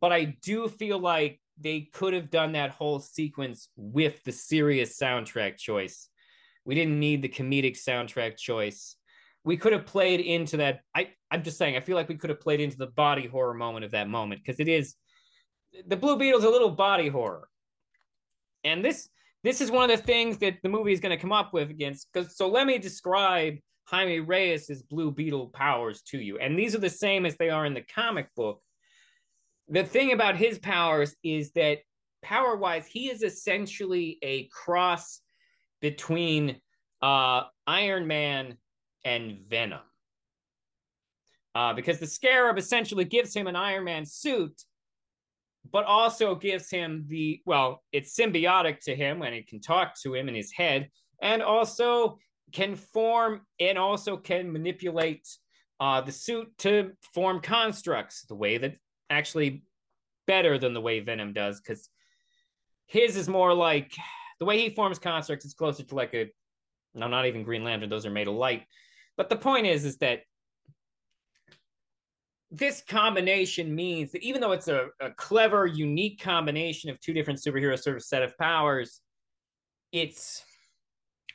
[0.00, 4.98] But I do feel like they could have done that whole sequence with the serious
[4.98, 6.08] soundtrack choice
[6.64, 8.96] we didn't need the comedic soundtrack choice.
[9.44, 10.80] We could have played into that.
[10.94, 13.54] I, I'm just saying, I feel like we could have played into the body horror
[13.54, 14.94] moment of that moment because it is
[15.86, 17.48] the Blue Beetle's a little body horror.
[18.62, 19.08] And this
[19.42, 21.68] this is one of the things that the movie is going to come up with
[21.68, 22.08] against.
[22.12, 26.80] Because so let me describe Jaime Reyes's Blue Beetle powers to you, and these are
[26.80, 28.62] the same as they are in the comic book.
[29.68, 31.78] The thing about his powers is that
[32.22, 35.20] power wise, he is essentially a cross
[35.84, 36.56] between
[37.02, 38.56] uh, Iron Man
[39.04, 39.80] and Venom.
[41.54, 44.62] Uh, because the Scarab essentially gives him an Iron Man suit,
[45.70, 50.14] but also gives him the, well, it's symbiotic to him and it can talk to
[50.14, 50.88] him in his head,
[51.20, 52.18] and also
[52.50, 55.28] can form and also can manipulate
[55.80, 58.76] uh, the suit to form constructs the way that
[59.10, 59.64] actually
[60.26, 61.90] better than the way Venom does, because
[62.86, 63.92] his is more like
[64.38, 66.30] the way he forms constructs is closer to like a
[66.94, 67.90] no, not even Green Lantern.
[67.90, 68.62] Those are made of light.
[69.16, 70.20] But the point is, is that
[72.50, 77.40] this combination means that even though it's a, a clever, unique combination of two different
[77.40, 79.00] superhero sort of set of powers,
[79.90, 80.44] it's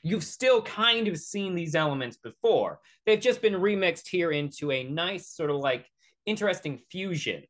[0.02, 2.80] you've still kind of seen these elements before.
[3.06, 5.86] They've just been remixed here into a nice sort of like
[6.26, 7.44] interesting fusion.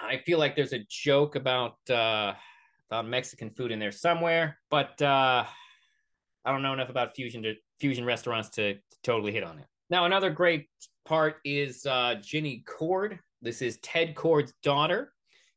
[0.00, 2.34] I feel like there's a joke about uh
[2.90, 5.44] Found Mexican food in there somewhere, but uh,
[6.44, 9.66] I don't know enough about fusion to fusion restaurants to, to totally hit on it.
[9.90, 10.68] Now, another great
[11.04, 13.18] part is uh, Jenny Kord.
[13.42, 15.12] This is Ted Kord's daughter,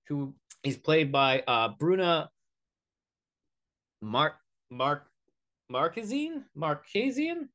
[0.08, 2.30] who is played by uh, Bruna
[4.02, 4.34] Mark
[4.72, 5.08] Mark
[5.72, 7.48] Marquezine Marquezian.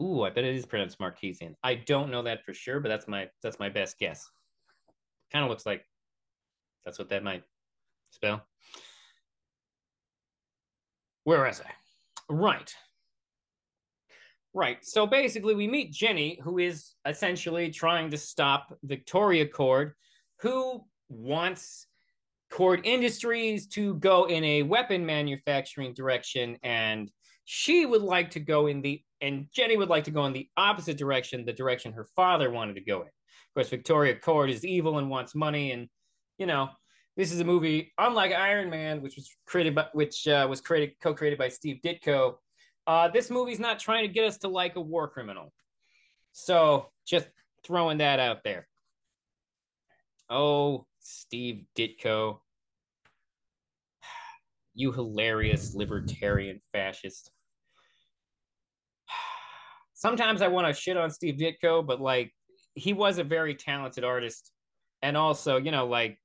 [0.00, 1.54] Ooh, I bet it is pronounced Marquezian.
[1.64, 4.28] I don't know that for sure, but that's my that's my best guess.
[5.32, 5.84] Kind of looks like
[6.84, 7.42] that's what that might
[8.12, 8.46] spell.
[11.28, 11.70] Where was I?
[12.32, 12.74] Right.
[14.54, 14.78] Right.
[14.80, 19.92] So basically, we meet Jenny, who is essentially trying to stop Victoria Kord,
[20.40, 21.86] who wants
[22.50, 27.10] Kord Industries to go in a weapon manufacturing direction, and
[27.44, 30.48] she would like to go in the and Jenny would like to go in the
[30.56, 33.08] opposite direction, the direction her father wanted to go in.
[33.08, 35.90] Of course, Victoria Kord is evil and wants money, and
[36.38, 36.70] you know
[37.18, 40.92] this is a movie unlike Iron Man, which was created by which uh, was created
[41.02, 42.36] co-created by Steve Ditko.
[42.86, 45.52] Uh, this movie's not trying to get us to like a war criminal.
[46.32, 47.26] So just
[47.66, 48.68] throwing that out there.
[50.30, 52.38] Oh, Steve Ditko.
[54.74, 57.32] You hilarious libertarian fascist.
[59.92, 62.32] Sometimes I want to shit on Steve Ditko, but like
[62.74, 64.52] he was a very talented artist.
[65.02, 66.20] And also, you know, like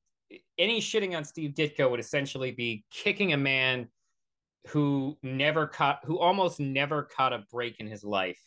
[0.57, 3.87] any shitting on Steve Ditko would essentially be kicking a man
[4.67, 8.39] who never caught, who almost never caught a break in his life.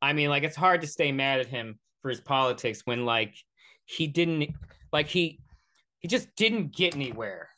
[0.00, 3.34] I mean, like it's hard to stay mad at him for his politics when like
[3.84, 4.54] he didn't,
[4.92, 5.40] like he,
[5.98, 7.48] he just didn't get anywhere.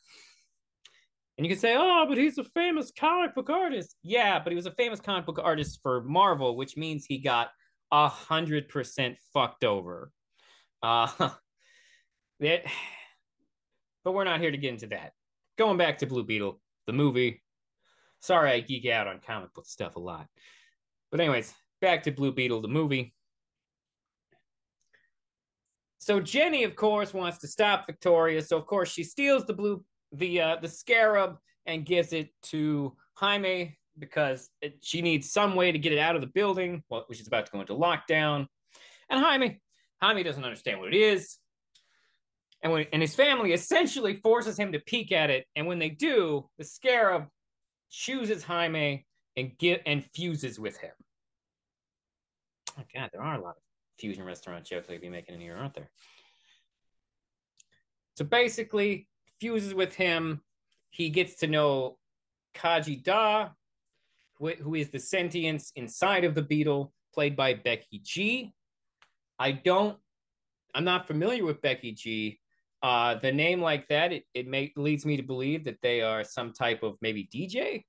[1.37, 3.95] And you can say, oh, but he's a famous comic book artist.
[4.01, 7.49] Yeah, but he was a famous comic book artist for Marvel, which means he got
[7.91, 10.11] a hundred percent fucked over.
[10.81, 11.07] Uh
[12.39, 12.63] that
[14.07, 15.11] but we're not here to get into that.
[15.57, 17.43] Going back to Blue Beetle, the movie.
[18.21, 20.27] Sorry I geek out on comic book stuff a lot.
[21.11, 23.13] But anyways, back to Blue Beetle, the movie.
[25.97, 28.41] So Jenny, of course, wants to stop Victoria.
[28.41, 32.95] So of course she steals the blue the uh, the scarab and gives it to
[33.15, 37.19] Jaime because it, she needs some way to get it out of the building, which
[37.19, 38.47] is about to go into lockdown.
[39.09, 39.59] And Jaime,
[40.01, 41.39] Jaime doesn't understand what it is.
[42.63, 45.45] And when and his family essentially forces him to peek at it.
[45.55, 47.27] And when they do, the scarab
[47.89, 50.91] chooses Jaime and get and fuses with him.
[52.79, 53.63] Oh God, there are a lot of
[53.99, 55.89] fusion restaurant jokes I could be making in here, aren't there?
[58.15, 59.07] So basically,
[59.39, 60.41] fuses with him.
[60.89, 61.97] He gets to know
[62.55, 63.49] Khaji-Da,
[64.39, 68.53] who is the sentience inside of the beetle, played by Becky G.
[69.37, 69.97] I don't,
[70.73, 72.39] I'm not familiar with Becky G.
[72.81, 76.23] Uh, the name like that, it, it may, leads me to believe that they are
[76.23, 77.83] some type of maybe DJ.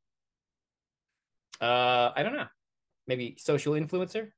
[1.61, 2.47] Uh, I don't know.
[3.07, 4.31] Maybe social influencer.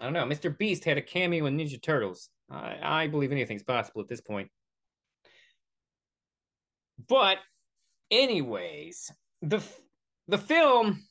[0.00, 0.24] I don't know.
[0.24, 0.56] Mr.
[0.56, 2.28] Beast had a cameo in Ninja Turtles.
[2.50, 4.48] I, I believe anything's possible at this point.
[7.08, 7.38] But,
[8.10, 9.10] anyways,
[9.42, 9.62] the
[10.26, 11.02] the film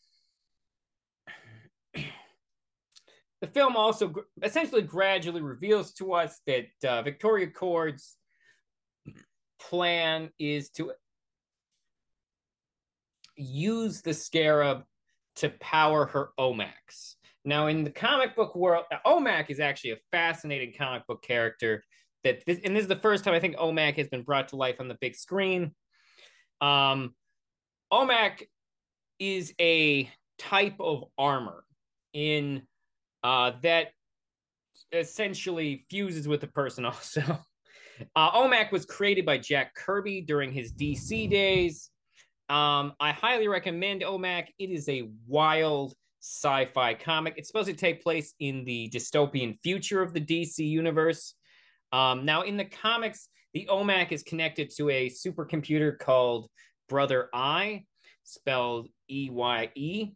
[3.42, 8.17] the film also essentially gradually reveals to us that uh, Victoria Kord's
[9.60, 10.92] plan is to
[13.36, 14.84] use the scarab
[15.38, 17.16] to power her OMACs.
[17.46, 21.84] Now, in the comic book world, Omac is actually a fascinating comic book character.
[22.24, 24.58] That this, and this is the first time I think Omac has been brought to
[24.58, 25.72] life on the big screen.
[26.60, 27.14] Um,
[27.94, 28.44] Omac
[29.20, 31.64] is a type of armor
[32.14, 32.64] in
[33.24, 33.88] uh, that
[34.92, 37.40] essentially fuses with the person also.
[38.16, 41.90] Uh, OMAC was created by Jack Kirby during his DC days.
[42.50, 44.48] Um, I highly recommend OMAC.
[44.60, 47.36] It is a wild sci-fi comic.
[47.38, 51.34] It's supposed to take place in the dystopian future of the DC universe.
[51.92, 56.50] Um, now, in the comics, the OMAC is connected to a supercomputer called
[56.90, 57.86] Brother Eye,
[58.24, 60.12] spelled E Y E,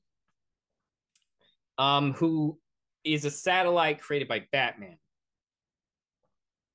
[1.78, 2.60] um, who
[3.04, 4.98] is a satellite created by Batman.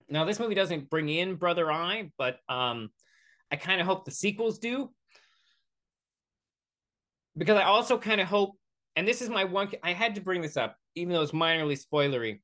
[0.08, 2.90] Now, this movie doesn't bring in Brother Eye, but um,
[3.50, 4.90] I kind of hope the sequels do.
[7.36, 8.56] Because I also kind of hope
[8.96, 11.78] and this is my one i had to bring this up even though it's minorly
[11.78, 12.40] spoilery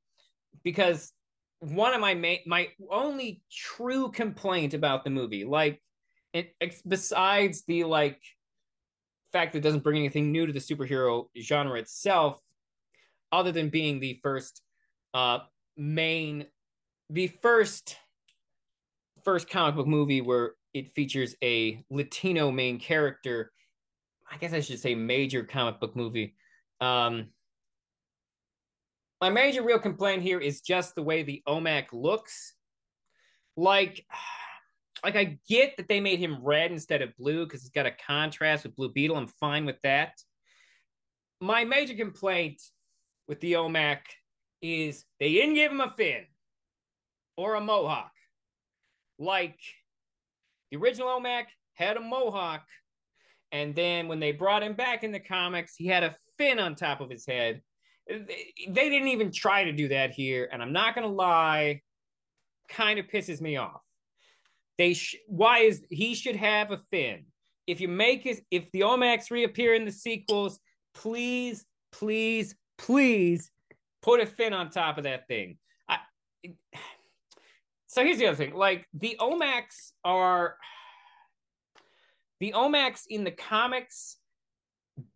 [0.63, 1.13] because
[1.61, 5.83] one of my ma- my only true complaint about the movie like
[6.33, 6.55] it
[6.87, 8.21] besides the like
[9.33, 12.39] fact that it doesn't bring anything new to the superhero genre itself
[13.33, 14.63] other than being the first
[15.15, 15.39] uh
[15.77, 16.47] main
[17.13, 17.97] the first
[19.25, 23.53] first comic book movie where it features a latino main character
[24.31, 26.35] i guess i should say major comic book movie
[26.81, 27.29] um,
[29.23, 32.55] my major real complaint here is just the way the OMAC looks.
[33.57, 34.05] Like,
[35.05, 37.93] like I get that they made him red instead of blue because he's got a
[38.05, 39.17] contrast with Blue Beetle.
[39.17, 40.21] I'm fine with that.
[41.41, 42.61] My major complaint
[43.29, 43.99] with the OMAC
[44.61, 46.25] is they didn't give him a fin
[47.37, 48.13] or a mohawk.
[49.19, 49.59] Like
[50.71, 52.65] the original OMAC had a mohawk,
[53.51, 56.75] and then when they brought him back in the comics, he had a fin on
[56.75, 57.63] top of his head.
[58.09, 61.83] They, didn't even try to do that here, and I'm not gonna lie,
[62.69, 63.81] kind of pisses me off.
[64.79, 67.27] They sh- why is he should have a fin?
[67.67, 70.59] If you make it, if the OMACs reappear in the sequels,
[70.95, 73.51] please, please, please
[74.03, 75.59] put a fin on top of that thing.
[75.89, 75.99] I,
[77.93, 80.57] so here's the other thing: like the OMACs are
[82.41, 84.17] the OMACs in the comics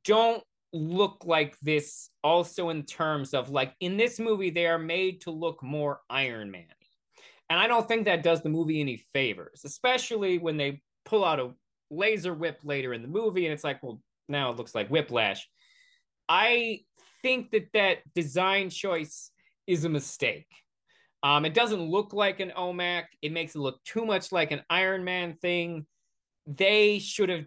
[0.04, 5.20] don't look like this also in terms of like in this movie they are made
[5.22, 6.64] to look more iron man
[7.48, 11.40] and i don't think that does the movie any favors especially when they pull out
[11.40, 11.50] a
[11.90, 15.48] laser whip later in the movie and it's like well now it looks like whiplash.
[16.28, 16.80] I
[17.22, 19.30] think that that design choice
[19.66, 20.48] is a mistake
[21.26, 24.62] um, it doesn't look like an omac it makes it look too much like an
[24.70, 25.86] iron man thing
[26.46, 27.44] they should have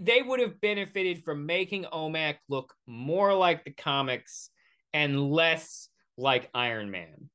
[0.00, 4.50] they would have benefited from making Omac look more like the comics
[4.92, 7.30] and less like Iron Man.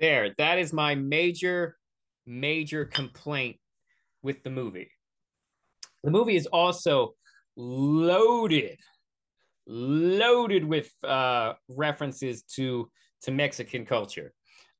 [0.00, 1.76] There, that is my major,
[2.24, 3.56] major complaint
[4.22, 4.90] with the movie.
[6.04, 7.14] The movie is also
[7.56, 8.78] loaded,
[9.68, 12.90] loaded with uh, references to
[13.22, 14.32] to Mexican culture.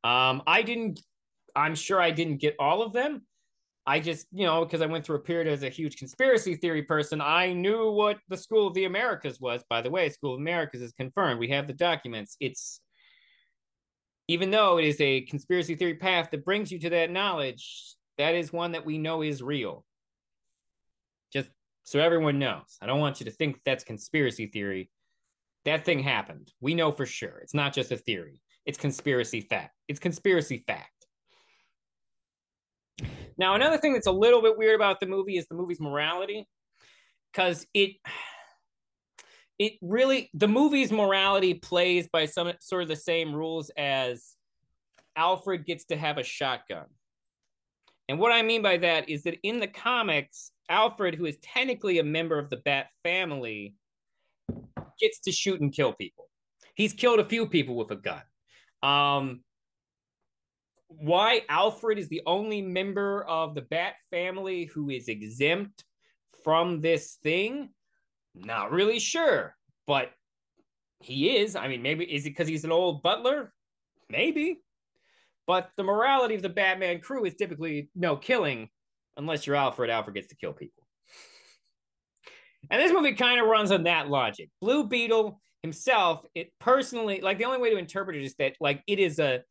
[0.02, 1.00] Um, I didn't.
[1.54, 3.22] I'm sure I didn't get all of them.
[3.86, 6.82] I just, you know, because I went through a period as a huge conspiracy theory
[6.82, 9.64] person, I knew what the School of the Americas was.
[9.70, 11.40] By the way, School of Americas is confirmed.
[11.40, 12.36] We have the documents.
[12.38, 12.82] It's
[14.28, 18.34] even though it is a conspiracy theory path that brings you to that knowledge, that
[18.34, 19.86] is one that we know is real.
[21.88, 22.76] So everyone knows.
[22.82, 24.90] I don't want you to think that's conspiracy theory.
[25.64, 26.52] That thing happened.
[26.60, 27.38] We know for sure.
[27.38, 28.42] It's not just a theory.
[28.66, 29.72] It's conspiracy fact.
[29.88, 31.06] It's conspiracy fact.
[33.38, 36.46] Now, another thing that's a little bit weird about the movie is the movie's morality,
[37.32, 37.92] because it
[39.58, 44.34] it really the movie's morality plays by some sort of the same rules as
[45.16, 46.84] Alfred gets to have a shotgun.
[48.08, 51.98] And what I mean by that is that in the comics, Alfred, who is technically
[51.98, 53.74] a member of the Bat family,
[54.98, 56.26] gets to shoot and kill people.
[56.74, 58.22] He's killed a few people with a gun.
[58.82, 59.40] Um,
[60.88, 65.84] why Alfred is the only member of the Bat family who is exempt
[66.44, 67.70] from this thing,
[68.34, 69.54] not really sure,
[69.86, 70.10] but
[71.00, 71.56] he is.
[71.56, 73.52] I mean, maybe is it because he's an old butler?
[74.08, 74.62] Maybe.
[75.48, 78.68] But the morality of the Batman crew is typically no killing
[79.16, 79.90] unless you're Alfred.
[79.90, 80.84] Alfred gets to kill people.
[82.70, 84.50] And this movie kind of runs on that logic.
[84.60, 88.82] Blue Beetle himself, it personally, like the only way to interpret it is that like
[88.86, 89.42] it is a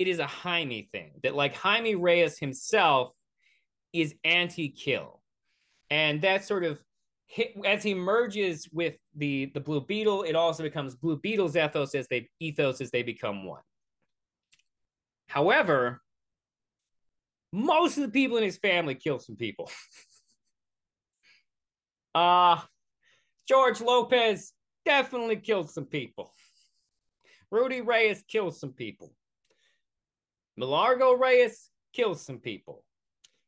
[0.00, 1.12] it is a Jaime thing.
[1.22, 3.12] That like Jaime Reyes himself
[3.92, 5.22] is anti-kill.
[5.88, 6.82] And that sort of
[7.26, 11.94] hit, as he merges with the the Blue Beetle, it also becomes Blue Beetle's ethos
[11.94, 13.62] as they ethos as they become one.
[15.26, 16.00] However,
[17.52, 19.70] most of the people in his family kill some people.
[22.14, 22.60] uh
[23.46, 24.52] George Lopez
[24.84, 26.32] definitely killed some people.
[27.50, 29.12] Rudy Reyes killed some people.
[30.56, 32.84] Milagro Reyes killed some people.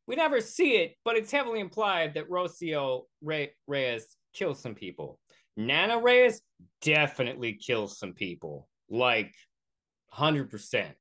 [0.07, 5.19] We never see it, but it's heavily implied that Rocio Re- Reyes killed some people.
[5.57, 6.41] Nana Reyes
[6.81, 9.33] definitely kills some people, like
[10.13, 10.93] 100%.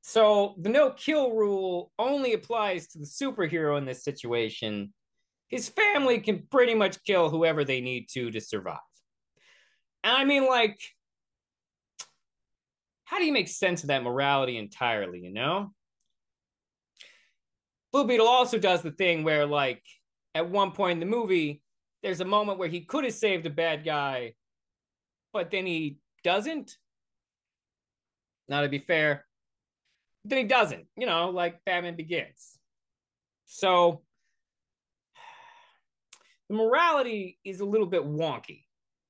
[0.00, 4.92] So the no kill rule only applies to the superhero in this situation.
[5.48, 8.78] His family can pretty much kill whoever they need to to survive.
[10.02, 10.80] And I mean, like,
[13.04, 15.74] how do you make sense of that morality entirely, you know?
[17.92, 19.82] Blue Beetle also does the thing where, like,
[20.34, 21.60] at one point in the movie,
[22.02, 24.34] there's a moment where he could have saved a bad guy,
[25.32, 26.76] but then he doesn't.
[28.48, 29.26] Now, to be fair,
[30.24, 32.58] then he doesn't, you know, like Batman Begins.
[33.46, 34.02] So
[36.48, 38.64] the morality is a little bit wonky.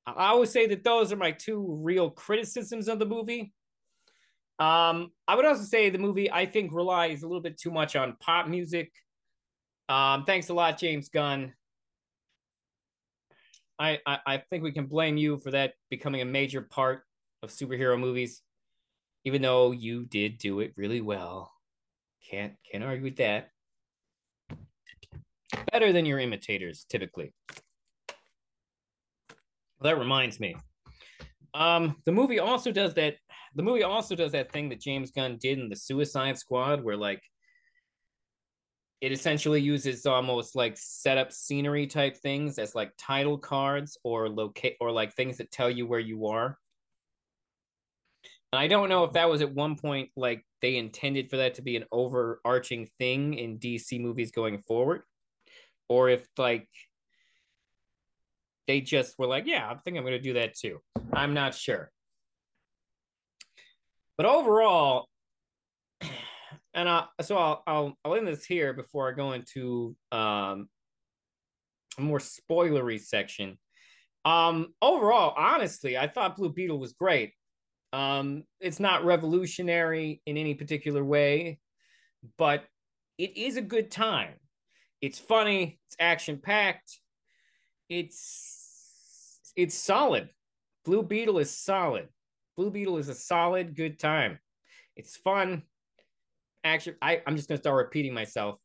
[0.06, 3.52] I always say that those are my two real criticisms of the movie.
[4.58, 7.96] Um, I would also say the movie I think relies a little bit too much
[7.96, 8.92] on pop music.
[9.88, 11.54] Um, thanks a lot, James Gunn.
[13.78, 17.04] I, I, I think we can blame you for that becoming a major part
[17.42, 18.42] of superhero movies,
[19.24, 21.52] even though you did do it really well.
[22.30, 23.50] Can't can't argue with that.
[25.72, 27.32] Better than your imitators, typically.
[29.78, 30.56] Well, that reminds me.
[31.54, 33.16] Um, the movie also does that
[33.54, 36.96] the movie also does that thing that James Gunn did in the Suicide Squad, where
[36.96, 37.22] like
[39.00, 44.76] it essentially uses almost like setup scenery type things as like title cards or locate
[44.80, 46.58] or like things that tell you where you are.
[48.52, 51.54] And I don't know if that was at one point like they intended for that
[51.54, 55.02] to be an overarching thing in DC movies going forward,
[55.88, 56.68] or if like
[58.66, 60.80] they just were like, yeah, I think I'm going to do that too.
[61.12, 61.90] I'm not sure.
[64.16, 65.08] But overall,
[66.74, 70.68] and I, so I'll, I'll I'll end this here before I go into um,
[71.98, 73.58] a more spoilery section.
[74.24, 77.32] Um, overall, honestly, I thought Blue Beetle was great.
[77.92, 81.58] Um, it's not revolutionary in any particular way,
[82.38, 82.64] but
[83.18, 84.34] it is a good time.
[85.00, 85.78] It's funny.
[85.86, 87.00] It's action packed.
[87.88, 90.30] It's it's solid.
[90.84, 92.08] Blue Beetle is solid.
[92.56, 94.38] Blue Beetle is a solid, good time.
[94.96, 95.62] It's fun.
[96.62, 98.58] Actually, I, I'm just gonna start repeating myself.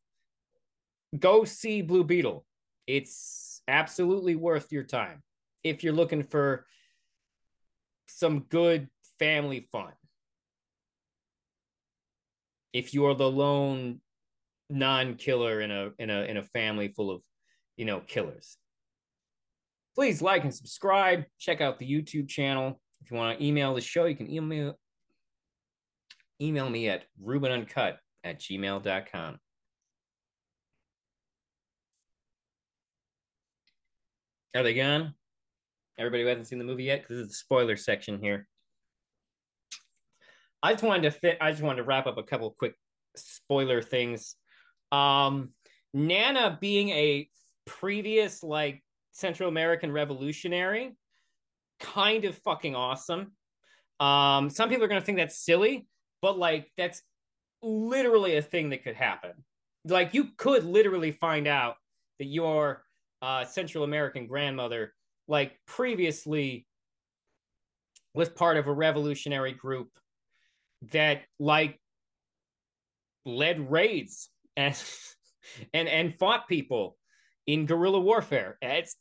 [1.18, 2.44] Go see Blue Beetle.
[2.86, 5.22] It's absolutely worth your time
[5.64, 6.66] if you're looking for
[8.06, 8.88] some good
[9.18, 9.92] family fun.
[12.72, 14.00] If you are the lone
[14.68, 17.22] non-killer in a in a in a family full of
[17.76, 18.56] you know killers.
[19.94, 21.24] Please like and subscribe.
[21.38, 22.80] Check out the youtube channel.
[23.02, 24.78] If you want to email the show you can email
[26.40, 29.38] email me at rubenuncut at gmail.com
[34.54, 35.14] are they gone?
[35.98, 37.02] Everybody who hasn't seen the movie yet?
[37.02, 38.48] Because it's the spoiler section here
[40.62, 42.74] i just wanted to fit i just wanted to wrap up a couple quick
[43.16, 44.36] spoiler things
[44.92, 45.50] um,
[45.92, 47.28] Nana being a
[47.66, 48.82] previous like
[49.12, 50.96] Central American revolutionary,
[51.80, 53.32] kind of fucking awesome.
[53.98, 55.86] Um, some people are gonna think that's silly,
[56.22, 57.02] but like that's
[57.62, 59.32] literally a thing that could happen.
[59.84, 61.76] Like you could literally find out
[62.18, 62.84] that your
[63.22, 64.92] uh, Central American grandmother,
[65.28, 66.66] like previously,
[68.14, 69.88] was part of a revolutionary group
[70.92, 71.80] that like
[73.24, 74.74] led raids and
[75.74, 76.96] and and fought people
[77.46, 78.58] in guerrilla warfare.
[78.60, 78.96] It's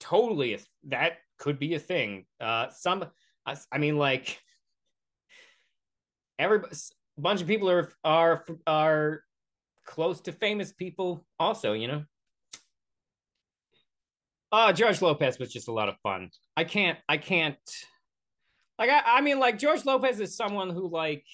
[0.00, 0.58] totally a,
[0.88, 2.26] that could be a thing.
[2.40, 3.04] Uh, some,
[3.46, 4.38] I mean, like
[6.38, 6.60] every
[7.16, 9.22] bunch of people are are are
[9.86, 11.24] close to famous people.
[11.38, 12.04] Also, you know.
[14.50, 16.30] Uh George Lopez was just a lot of fun.
[16.56, 17.56] I can't, I can't.
[18.78, 21.24] Like I, I mean, like George Lopez is someone who like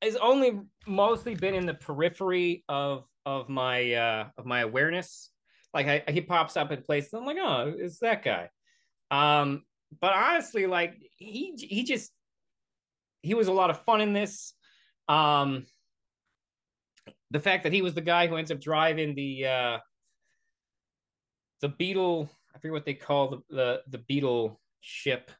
[0.00, 5.30] has only mostly been in the periphery of of my uh of my awareness.
[5.72, 7.14] Like I, he pops up in places.
[7.14, 8.50] I'm like, oh, it's that guy.
[9.10, 9.64] Um,
[10.00, 12.12] but honestly, like he he just
[13.22, 14.54] he was a lot of fun in this.
[15.08, 15.66] Um,
[17.30, 19.78] the fact that he was the guy who ends up driving the uh
[21.60, 25.32] the Beetle, I forget what they call the the, the Beetle ship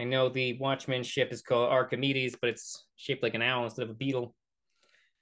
[0.00, 3.82] I know the Watchmen ship is called Archimedes, but it's shaped like an owl instead
[3.82, 4.34] of a beetle.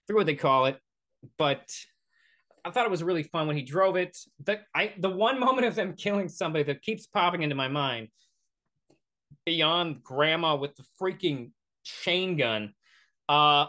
[0.08, 0.78] I what they call it,
[1.36, 1.68] but
[2.64, 4.16] I thought it was really fun when he drove it.
[4.44, 8.06] The I the one moment of them killing somebody that keeps popping into my mind,
[9.44, 11.50] beyond Grandma with the freaking
[11.82, 12.72] chain gun,
[13.28, 13.66] uh,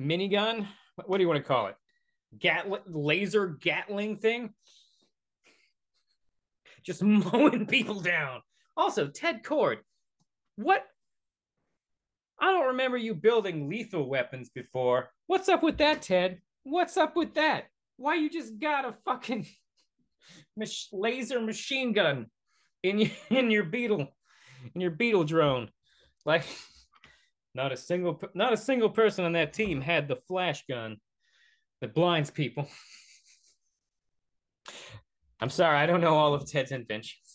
[0.00, 0.66] minigun.
[1.04, 1.76] What do you want to call it?
[2.38, 4.54] Gatling laser Gatling thing.
[6.82, 8.40] Just mowing people down.
[8.76, 9.78] Also, Ted Kord,
[10.56, 10.84] what?
[12.38, 15.10] I don't remember you building lethal weapons before.
[15.26, 16.40] What's up with that, Ted?
[16.64, 17.64] What's up with that?
[17.96, 19.46] Why you just got a fucking
[20.92, 22.26] laser machine gun
[22.82, 24.08] in your, in your beetle
[24.74, 25.70] in your beetle drone?
[26.26, 26.44] Like,
[27.54, 30.98] not a single not a single person on that team had the flash gun
[31.80, 32.68] that blinds people.
[35.40, 37.25] I'm sorry, I don't know all of Ted's inventions.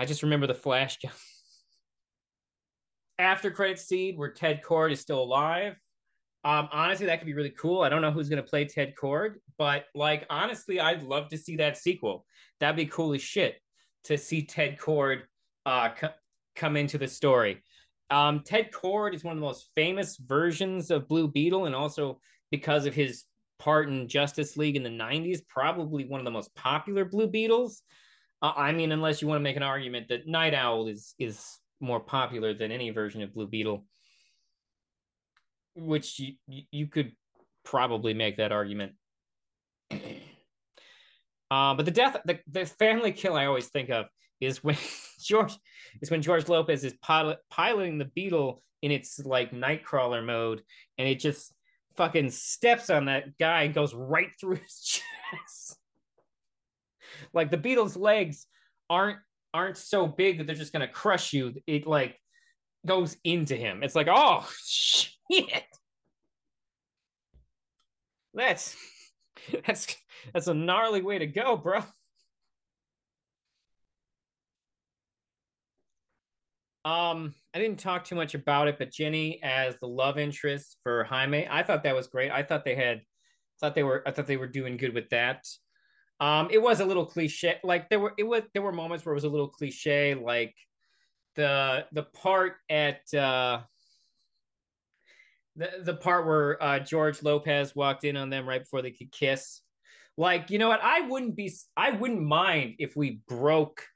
[0.00, 0.96] I just remember the flash.
[3.18, 5.76] After credit seed where Ted Kord is still alive.
[6.42, 7.82] Um, honestly, that could be really cool.
[7.82, 11.56] I don't know who's gonna play Ted Kord, but like honestly, I'd love to see
[11.56, 12.24] that sequel.
[12.60, 13.60] That'd be cool as shit
[14.04, 15.24] to see Ted Kord
[15.66, 16.14] uh, co-
[16.56, 17.62] come into the story.
[18.08, 22.20] Um, Ted Kord is one of the most famous versions of Blue Beetle, and also
[22.50, 23.24] because of his
[23.58, 27.82] part in Justice League in the 90s, probably one of the most popular Blue Beetles.
[28.42, 31.58] Uh, I mean, unless you want to make an argument that Night Owl is is
[31.80, 33.84] more popular than any version of Blue Beetle,
[35.74, 36.34] which you,
[36.70, 37.12] you could
[37.64, 38.92] probably make that argument.
[41.52, 44.06] Uh, but the death, the, the family kill I always think of
[44.40, 44.76] is when
[45.20, 45.58] George
[46.00, 50.62] is when George Lopez is pilot, piloting the Beetle in its like nightcrawler mode,
[50.96, 51.52] and it just
[51.96, 54.80] fucking steps on that guy and goes right through his
[55.32, 55.79] chest.
[57.32, 58.46] Like the Beetle's legs
[58.88, 59.18] aren't
[59.52, 61.54] aren't so big that they're just gonna crush you.
[61.66, 62.18] It like
[62.86, 63.82] goes into him.
[63.82, 65.64] It's like, oh shit.
[68.34, 68.76] That's
[69.66, 69.96] that's
[70.32, 71.82] that's a gnarly way to go, bro.
[76.84, 81.04] Um, I didn't talk too much about it, but Jenny as the love interest for
[81.04, 82.30] Jaime, I thought that was great.
[82.30, 83.02] I thought they had
[83.60, 85.44] thought they were I thought they were doing good with that.
[86.20, 87.58] Um, it was a little cliche.
[87.64, 90.54] Like there were it was there were moments where it was a little cliche, like
[91.36, 93.60] the the part at uh
[95.56, 99.10] the the part where uh George Lopez walked in on them right before they could
[99.10, 99.62] kiss.
[100.16, 100.80] Like, you know what?
[100.82, 103.86] I wouldn't be I wouldn't mind if we broke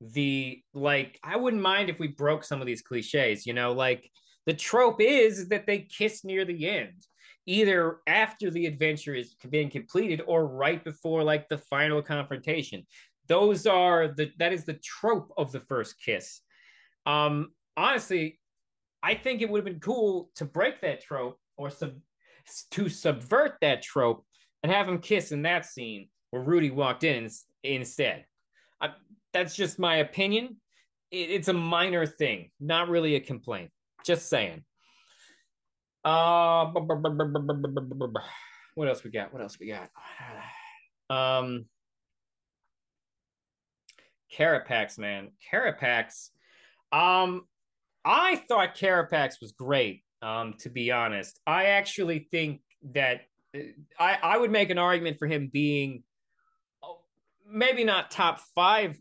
[0.00, 4.10] the like I wouldn't mind if we broke some of these cliches, you know, like
[4.46, 7.06] the trope is that they kiss near the end
[7.46, 12.84] either after the adventure is being completed or right before like the final confrontation.
[13.28, 16.40] Those are the that is the trope of the first kiss.
[17.06, 18.40] Um honestly,
[19.02, 21.94] I think it would have been cool to break that trope or sub
[22.72, 24.24] to subvert that trope
[24.62, 27.28] and have him kiss in that scene where Rudy walked in
[27.62, 28.24] instead.
[28.80, 28.90] I,
[29.32, 30.56] that's just my opinion.
[31.10, 33.70] It, it's a minor thing, not really a complaint.
[34.04, 34.64] Just saying.
[36.06, 36.66] Uh,
[38.76, 39.32] what else we got?
[39.32, 39.90] What else we got?
[41.10, 41.64] Um,
[44.32, 46.30] Carapax, man, Carapax.
[46.92, 47.46] Um,
[48.04, 50.04] I thought Carapax was great.
[50.22, 52.60] Um, to be honest, I actually think
[52.92, 53.22] that
[53.54, 53.60] uh,
[53.98, 56.04] I I would make an argument for him being
[56.84, 57.00] oh,
[57.50, 58.96] maybe not top five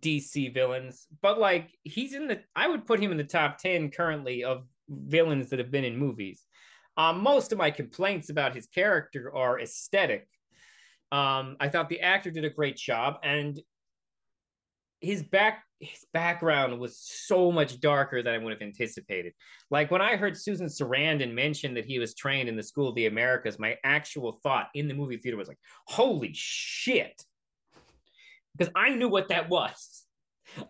[0.00, 3.90] DC villains, but like he's in the I would put him in the top 10
[3.90, 6.45] currently of villains that have been in movies.
[6.96, 10.26] Um, most of my complaints about his character are aesthetic.
[11.12, 13.60] Um, I thought the actor did a great job, and
[15.00, 19.34] his back his background was so much darker than I would have anticipated.
[19.70, 22.94] Like when I heard Susan Sarandon mention that he was trained in the School of
[22.94, 27.22] the Americas, my actual thought in the movie theater was like, "Holy shit!"
[28.56, 30.04] Because I knew what that was.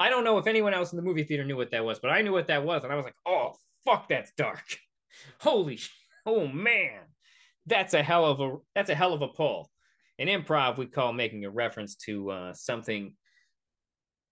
[0.01, 2.11] I don't know if anyone else in the movie theater knew what that was, but
[2.11, 3.53] I knew what that was, and I was like, "Oh
[3.85, 4.65] fuck, that's dark."
[5.41, 5.79] Holy,
[6.27, 7.01] oh man,
[7.67, 9.71] that's a hell of a that's a hell of a pull.
[10.19, 13.15] In improv, we call making a reference to uh, something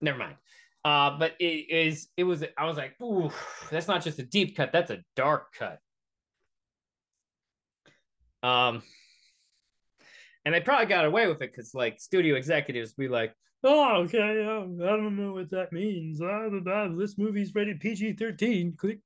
[0.01, 0.35] never mind.
[0.83, 3.31] Uh, but it is it was I was like, ooh,
[3.71, 5.79] that's not just a deep cut, that's a dark cut.
[8.47, 8.83] Um
[10.45, 13.33] and they probably got away with it because like studio executives be like,
[13.65, 16.19] oh, okay, um, I don't know what that means.
[16.97, 18.75] This movie's rated PG thirteen.
[18.77, 18.99] Click.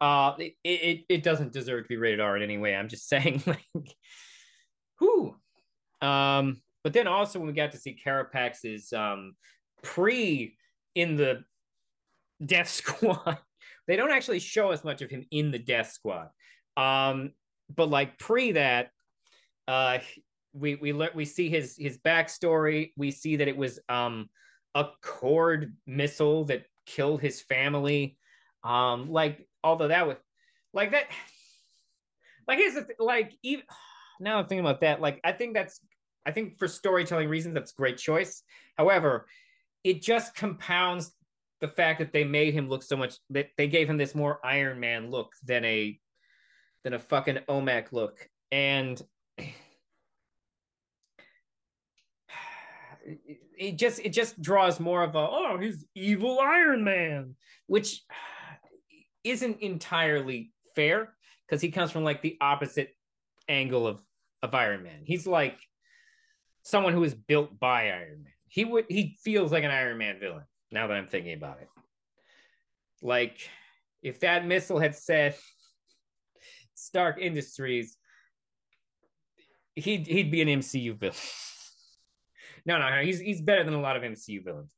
[0.00, 2.74] Uh, it, it it doesn't deserve to be rated R in any way.
[2.74, 3.94] I'm just saying, like,
[4.98, 5.34] who.
[6.00, 9.34] Um, but then also when we got to see Carapax's um
[9.82, 10.56] pre
[10.94, 11.44] in the
[12.44, 13.38] Death Squad.
[13.86, 16.28] they don't actually show us much of him in the Death Squad.
[16.76, 17.32] Um,
[17.74, 18.90] but like pre that,
[19.66, 19.98] uh,
[20.54, 22.92] we we learn we see his his backstory.
[22.96, 24.30] We see that it was um
[24.74, 28.16] a Kord missile that killed his family.
[28.62, 30.16] Um, like although that was
[30.72, 31.06] like that,
[32.48, 33.64] like th- like even
[34.20, 35.00] now I'm thinking about that.
[35.00, 35.80] Like I think that's
[36.24, 38.42] I think for storytelling reasons that's great choice.
[38.76, 39.26] However,
[39.82, 41.12] it just compounds
[41.60, 44.44] the fact that they made him look so much that they gave him this more
[44.44, 45.98] Iron Man look than a
[46.84, 48.28] than a fucking OMAC look.
[48.52, 49.00] And
[53.04, 57.36] it just it just draws more of a oh he's evil Iron Man,
[57.66, 58.02] which
[59.22, 61.14] isn't entirely fair
[61.46, 62.90] because he comes from like the opposite
[63.48, 64.02] angle of
[64.42, 65.02] of Iron Man.
[65.04, 65.58] He's like
[66.62, 70.20] someone who is built by Iron Man he would he feels like an Iron Man
[70.20, 71.68] villain now that I'm thinking about it.
[73.02, 73.50] Like
[74.00, 75.34] if that missile had said
[76.72, 77.96] Stark Industries,
[79.74, 81.16] he'd he'd be an MCU villain.
[82.66, 84.72] no, no, no, he's he's better than a lot of MCU villains.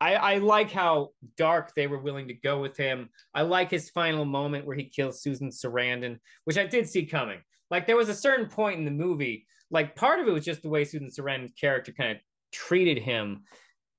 [0.00, 3.08] I, I like how dark they were willing to go with him.
[3.32, 7.38] I like his final moment where he kills Susan Sarandon, which I did see coming.
[7.70, 10.62] Like there was a certain point in the movie, like part of it was just
[10.62, 12.18] the way Susan Sarandon's character kind of
[12.52, 13.44] treated him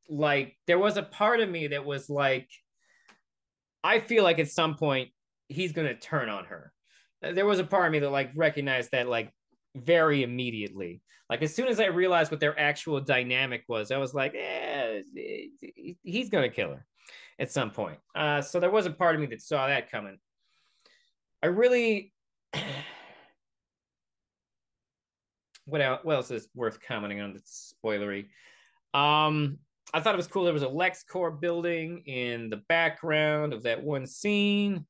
[0.10, 2.50] like there was a part of me that was like
[3.84, 5.10] i feel like at some point
[5.48, 6.72] he's to turn on her
[7.22, 9.32] there was a part of me that like recognized that like
[9.76, 14.14] very immediately like as soon as i realized what their actual dynamic was i was
[14.14, 15.02] like eh,
[16.04, 16.86] he's to kill her
[17.40, 20.18] at some point uh, so there was a part of me that saw that coming
[21.44, 22.14] i really
[25.66, 28.28] what else, what else is worth commenting on that's spoilery?
[28.94, 29.58] Um,
[29.94, 30.44] I thought it was cool.
[30.46, 34.86] There was a LexCorp building in the background of that one scene.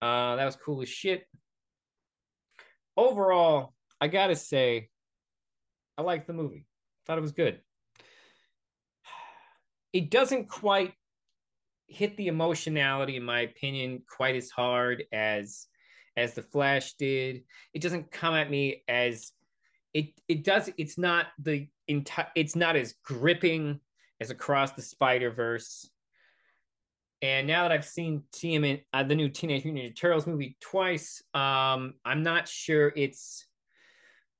[0.00, 1.26] Uh, that was cool as shit.
[2.96, 4.88] Overall, I gotta say,
[5.96, 6.66] I liked the movie.
[7.06, 7.60] Thought it was good.
[9.92, 10.92] It doesn't quite
[11.88, 15.66] hit the emotionality, in my opinion, quite as hard as
[16.16, 17.42] as the Flash did.
[17.74, 19.32] It doesn't come at me as
[19.92, 20.70] it it does.
[20.78, 22.28] It's not the entire.
[22.36, 23.80] It's not as gripping
[24.20, 25.89] as across the Spider Verse.
[27.22, 31.22] And now that I've seen TM uh, the new Teenage Mutant Ninja Turtles movie twice,
[31.34, 33.46] um, I'm not sure it's.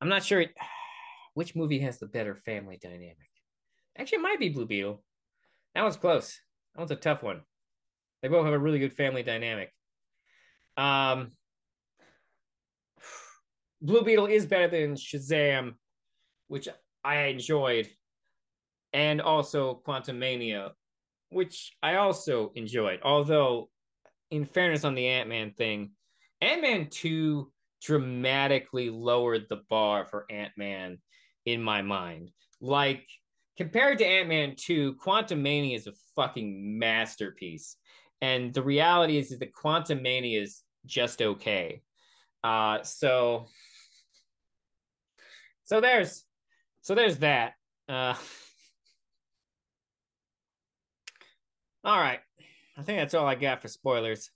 [0.01, 0.55] I'm not sure it,
[1.35, 3.17] which movie has the better family dynamic.
[3.99, 5.03] Actually, it might be Blue Beetle.
[5.75, 6.41] That one's close.
[6.75, 7.43] That one's a tough one.
[8.23, 9.73] They both have a really good family dynamic.
[10.77, 11.33] Um,
[13.83, 15.75] Blue Beetle is better than Shazam,
[16.49, 16.69] which
[17.05, 17.89] I enjoyed,
[18.95, 20.71] and also Quantumania,
[21.31, 23.01] which I also enjoyed.
[23.03, 23.71] Although,
[24.31, 25.93] in fairness on the Ant Man thing,
[26.41, 27.51] Ant Man 2
[27.81, 30.99] dramatically lowered the bar for ant-man
[31.47, 32.31] in my mind.
[32.61, 33.07] Like
[33.57, 37.77] compared to ant-man 2 Quantumania is a fucking masterpiece.
[38.21, 41.83] And the reality is, is that quantumania is just okay.
[42.45, 43.47] Uh so
[45.65, 46.25] so there's
[46.83, 47.55] so there's that.
[47.89, 48.15] Uh
[51.85, 52.21] all right.
[52.77, 54.31] I think that's all i got for spoilers.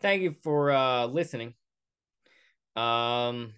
[0.00, 1.54] Thank you for uh listening.
[2.76, 3.54] Um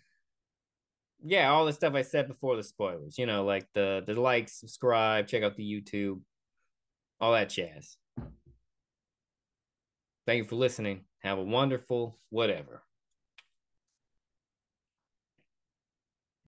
[1.23, 4.49] yeah all the stuff i said before the spoilers you know like the the like
[4.49, 6.19] subscribe check out the youtube
[7.21, 7.97] all that jazz.
[10.27, 11.03] Thank you for listening.
[11.23, 12.83] Have a wonderful whatever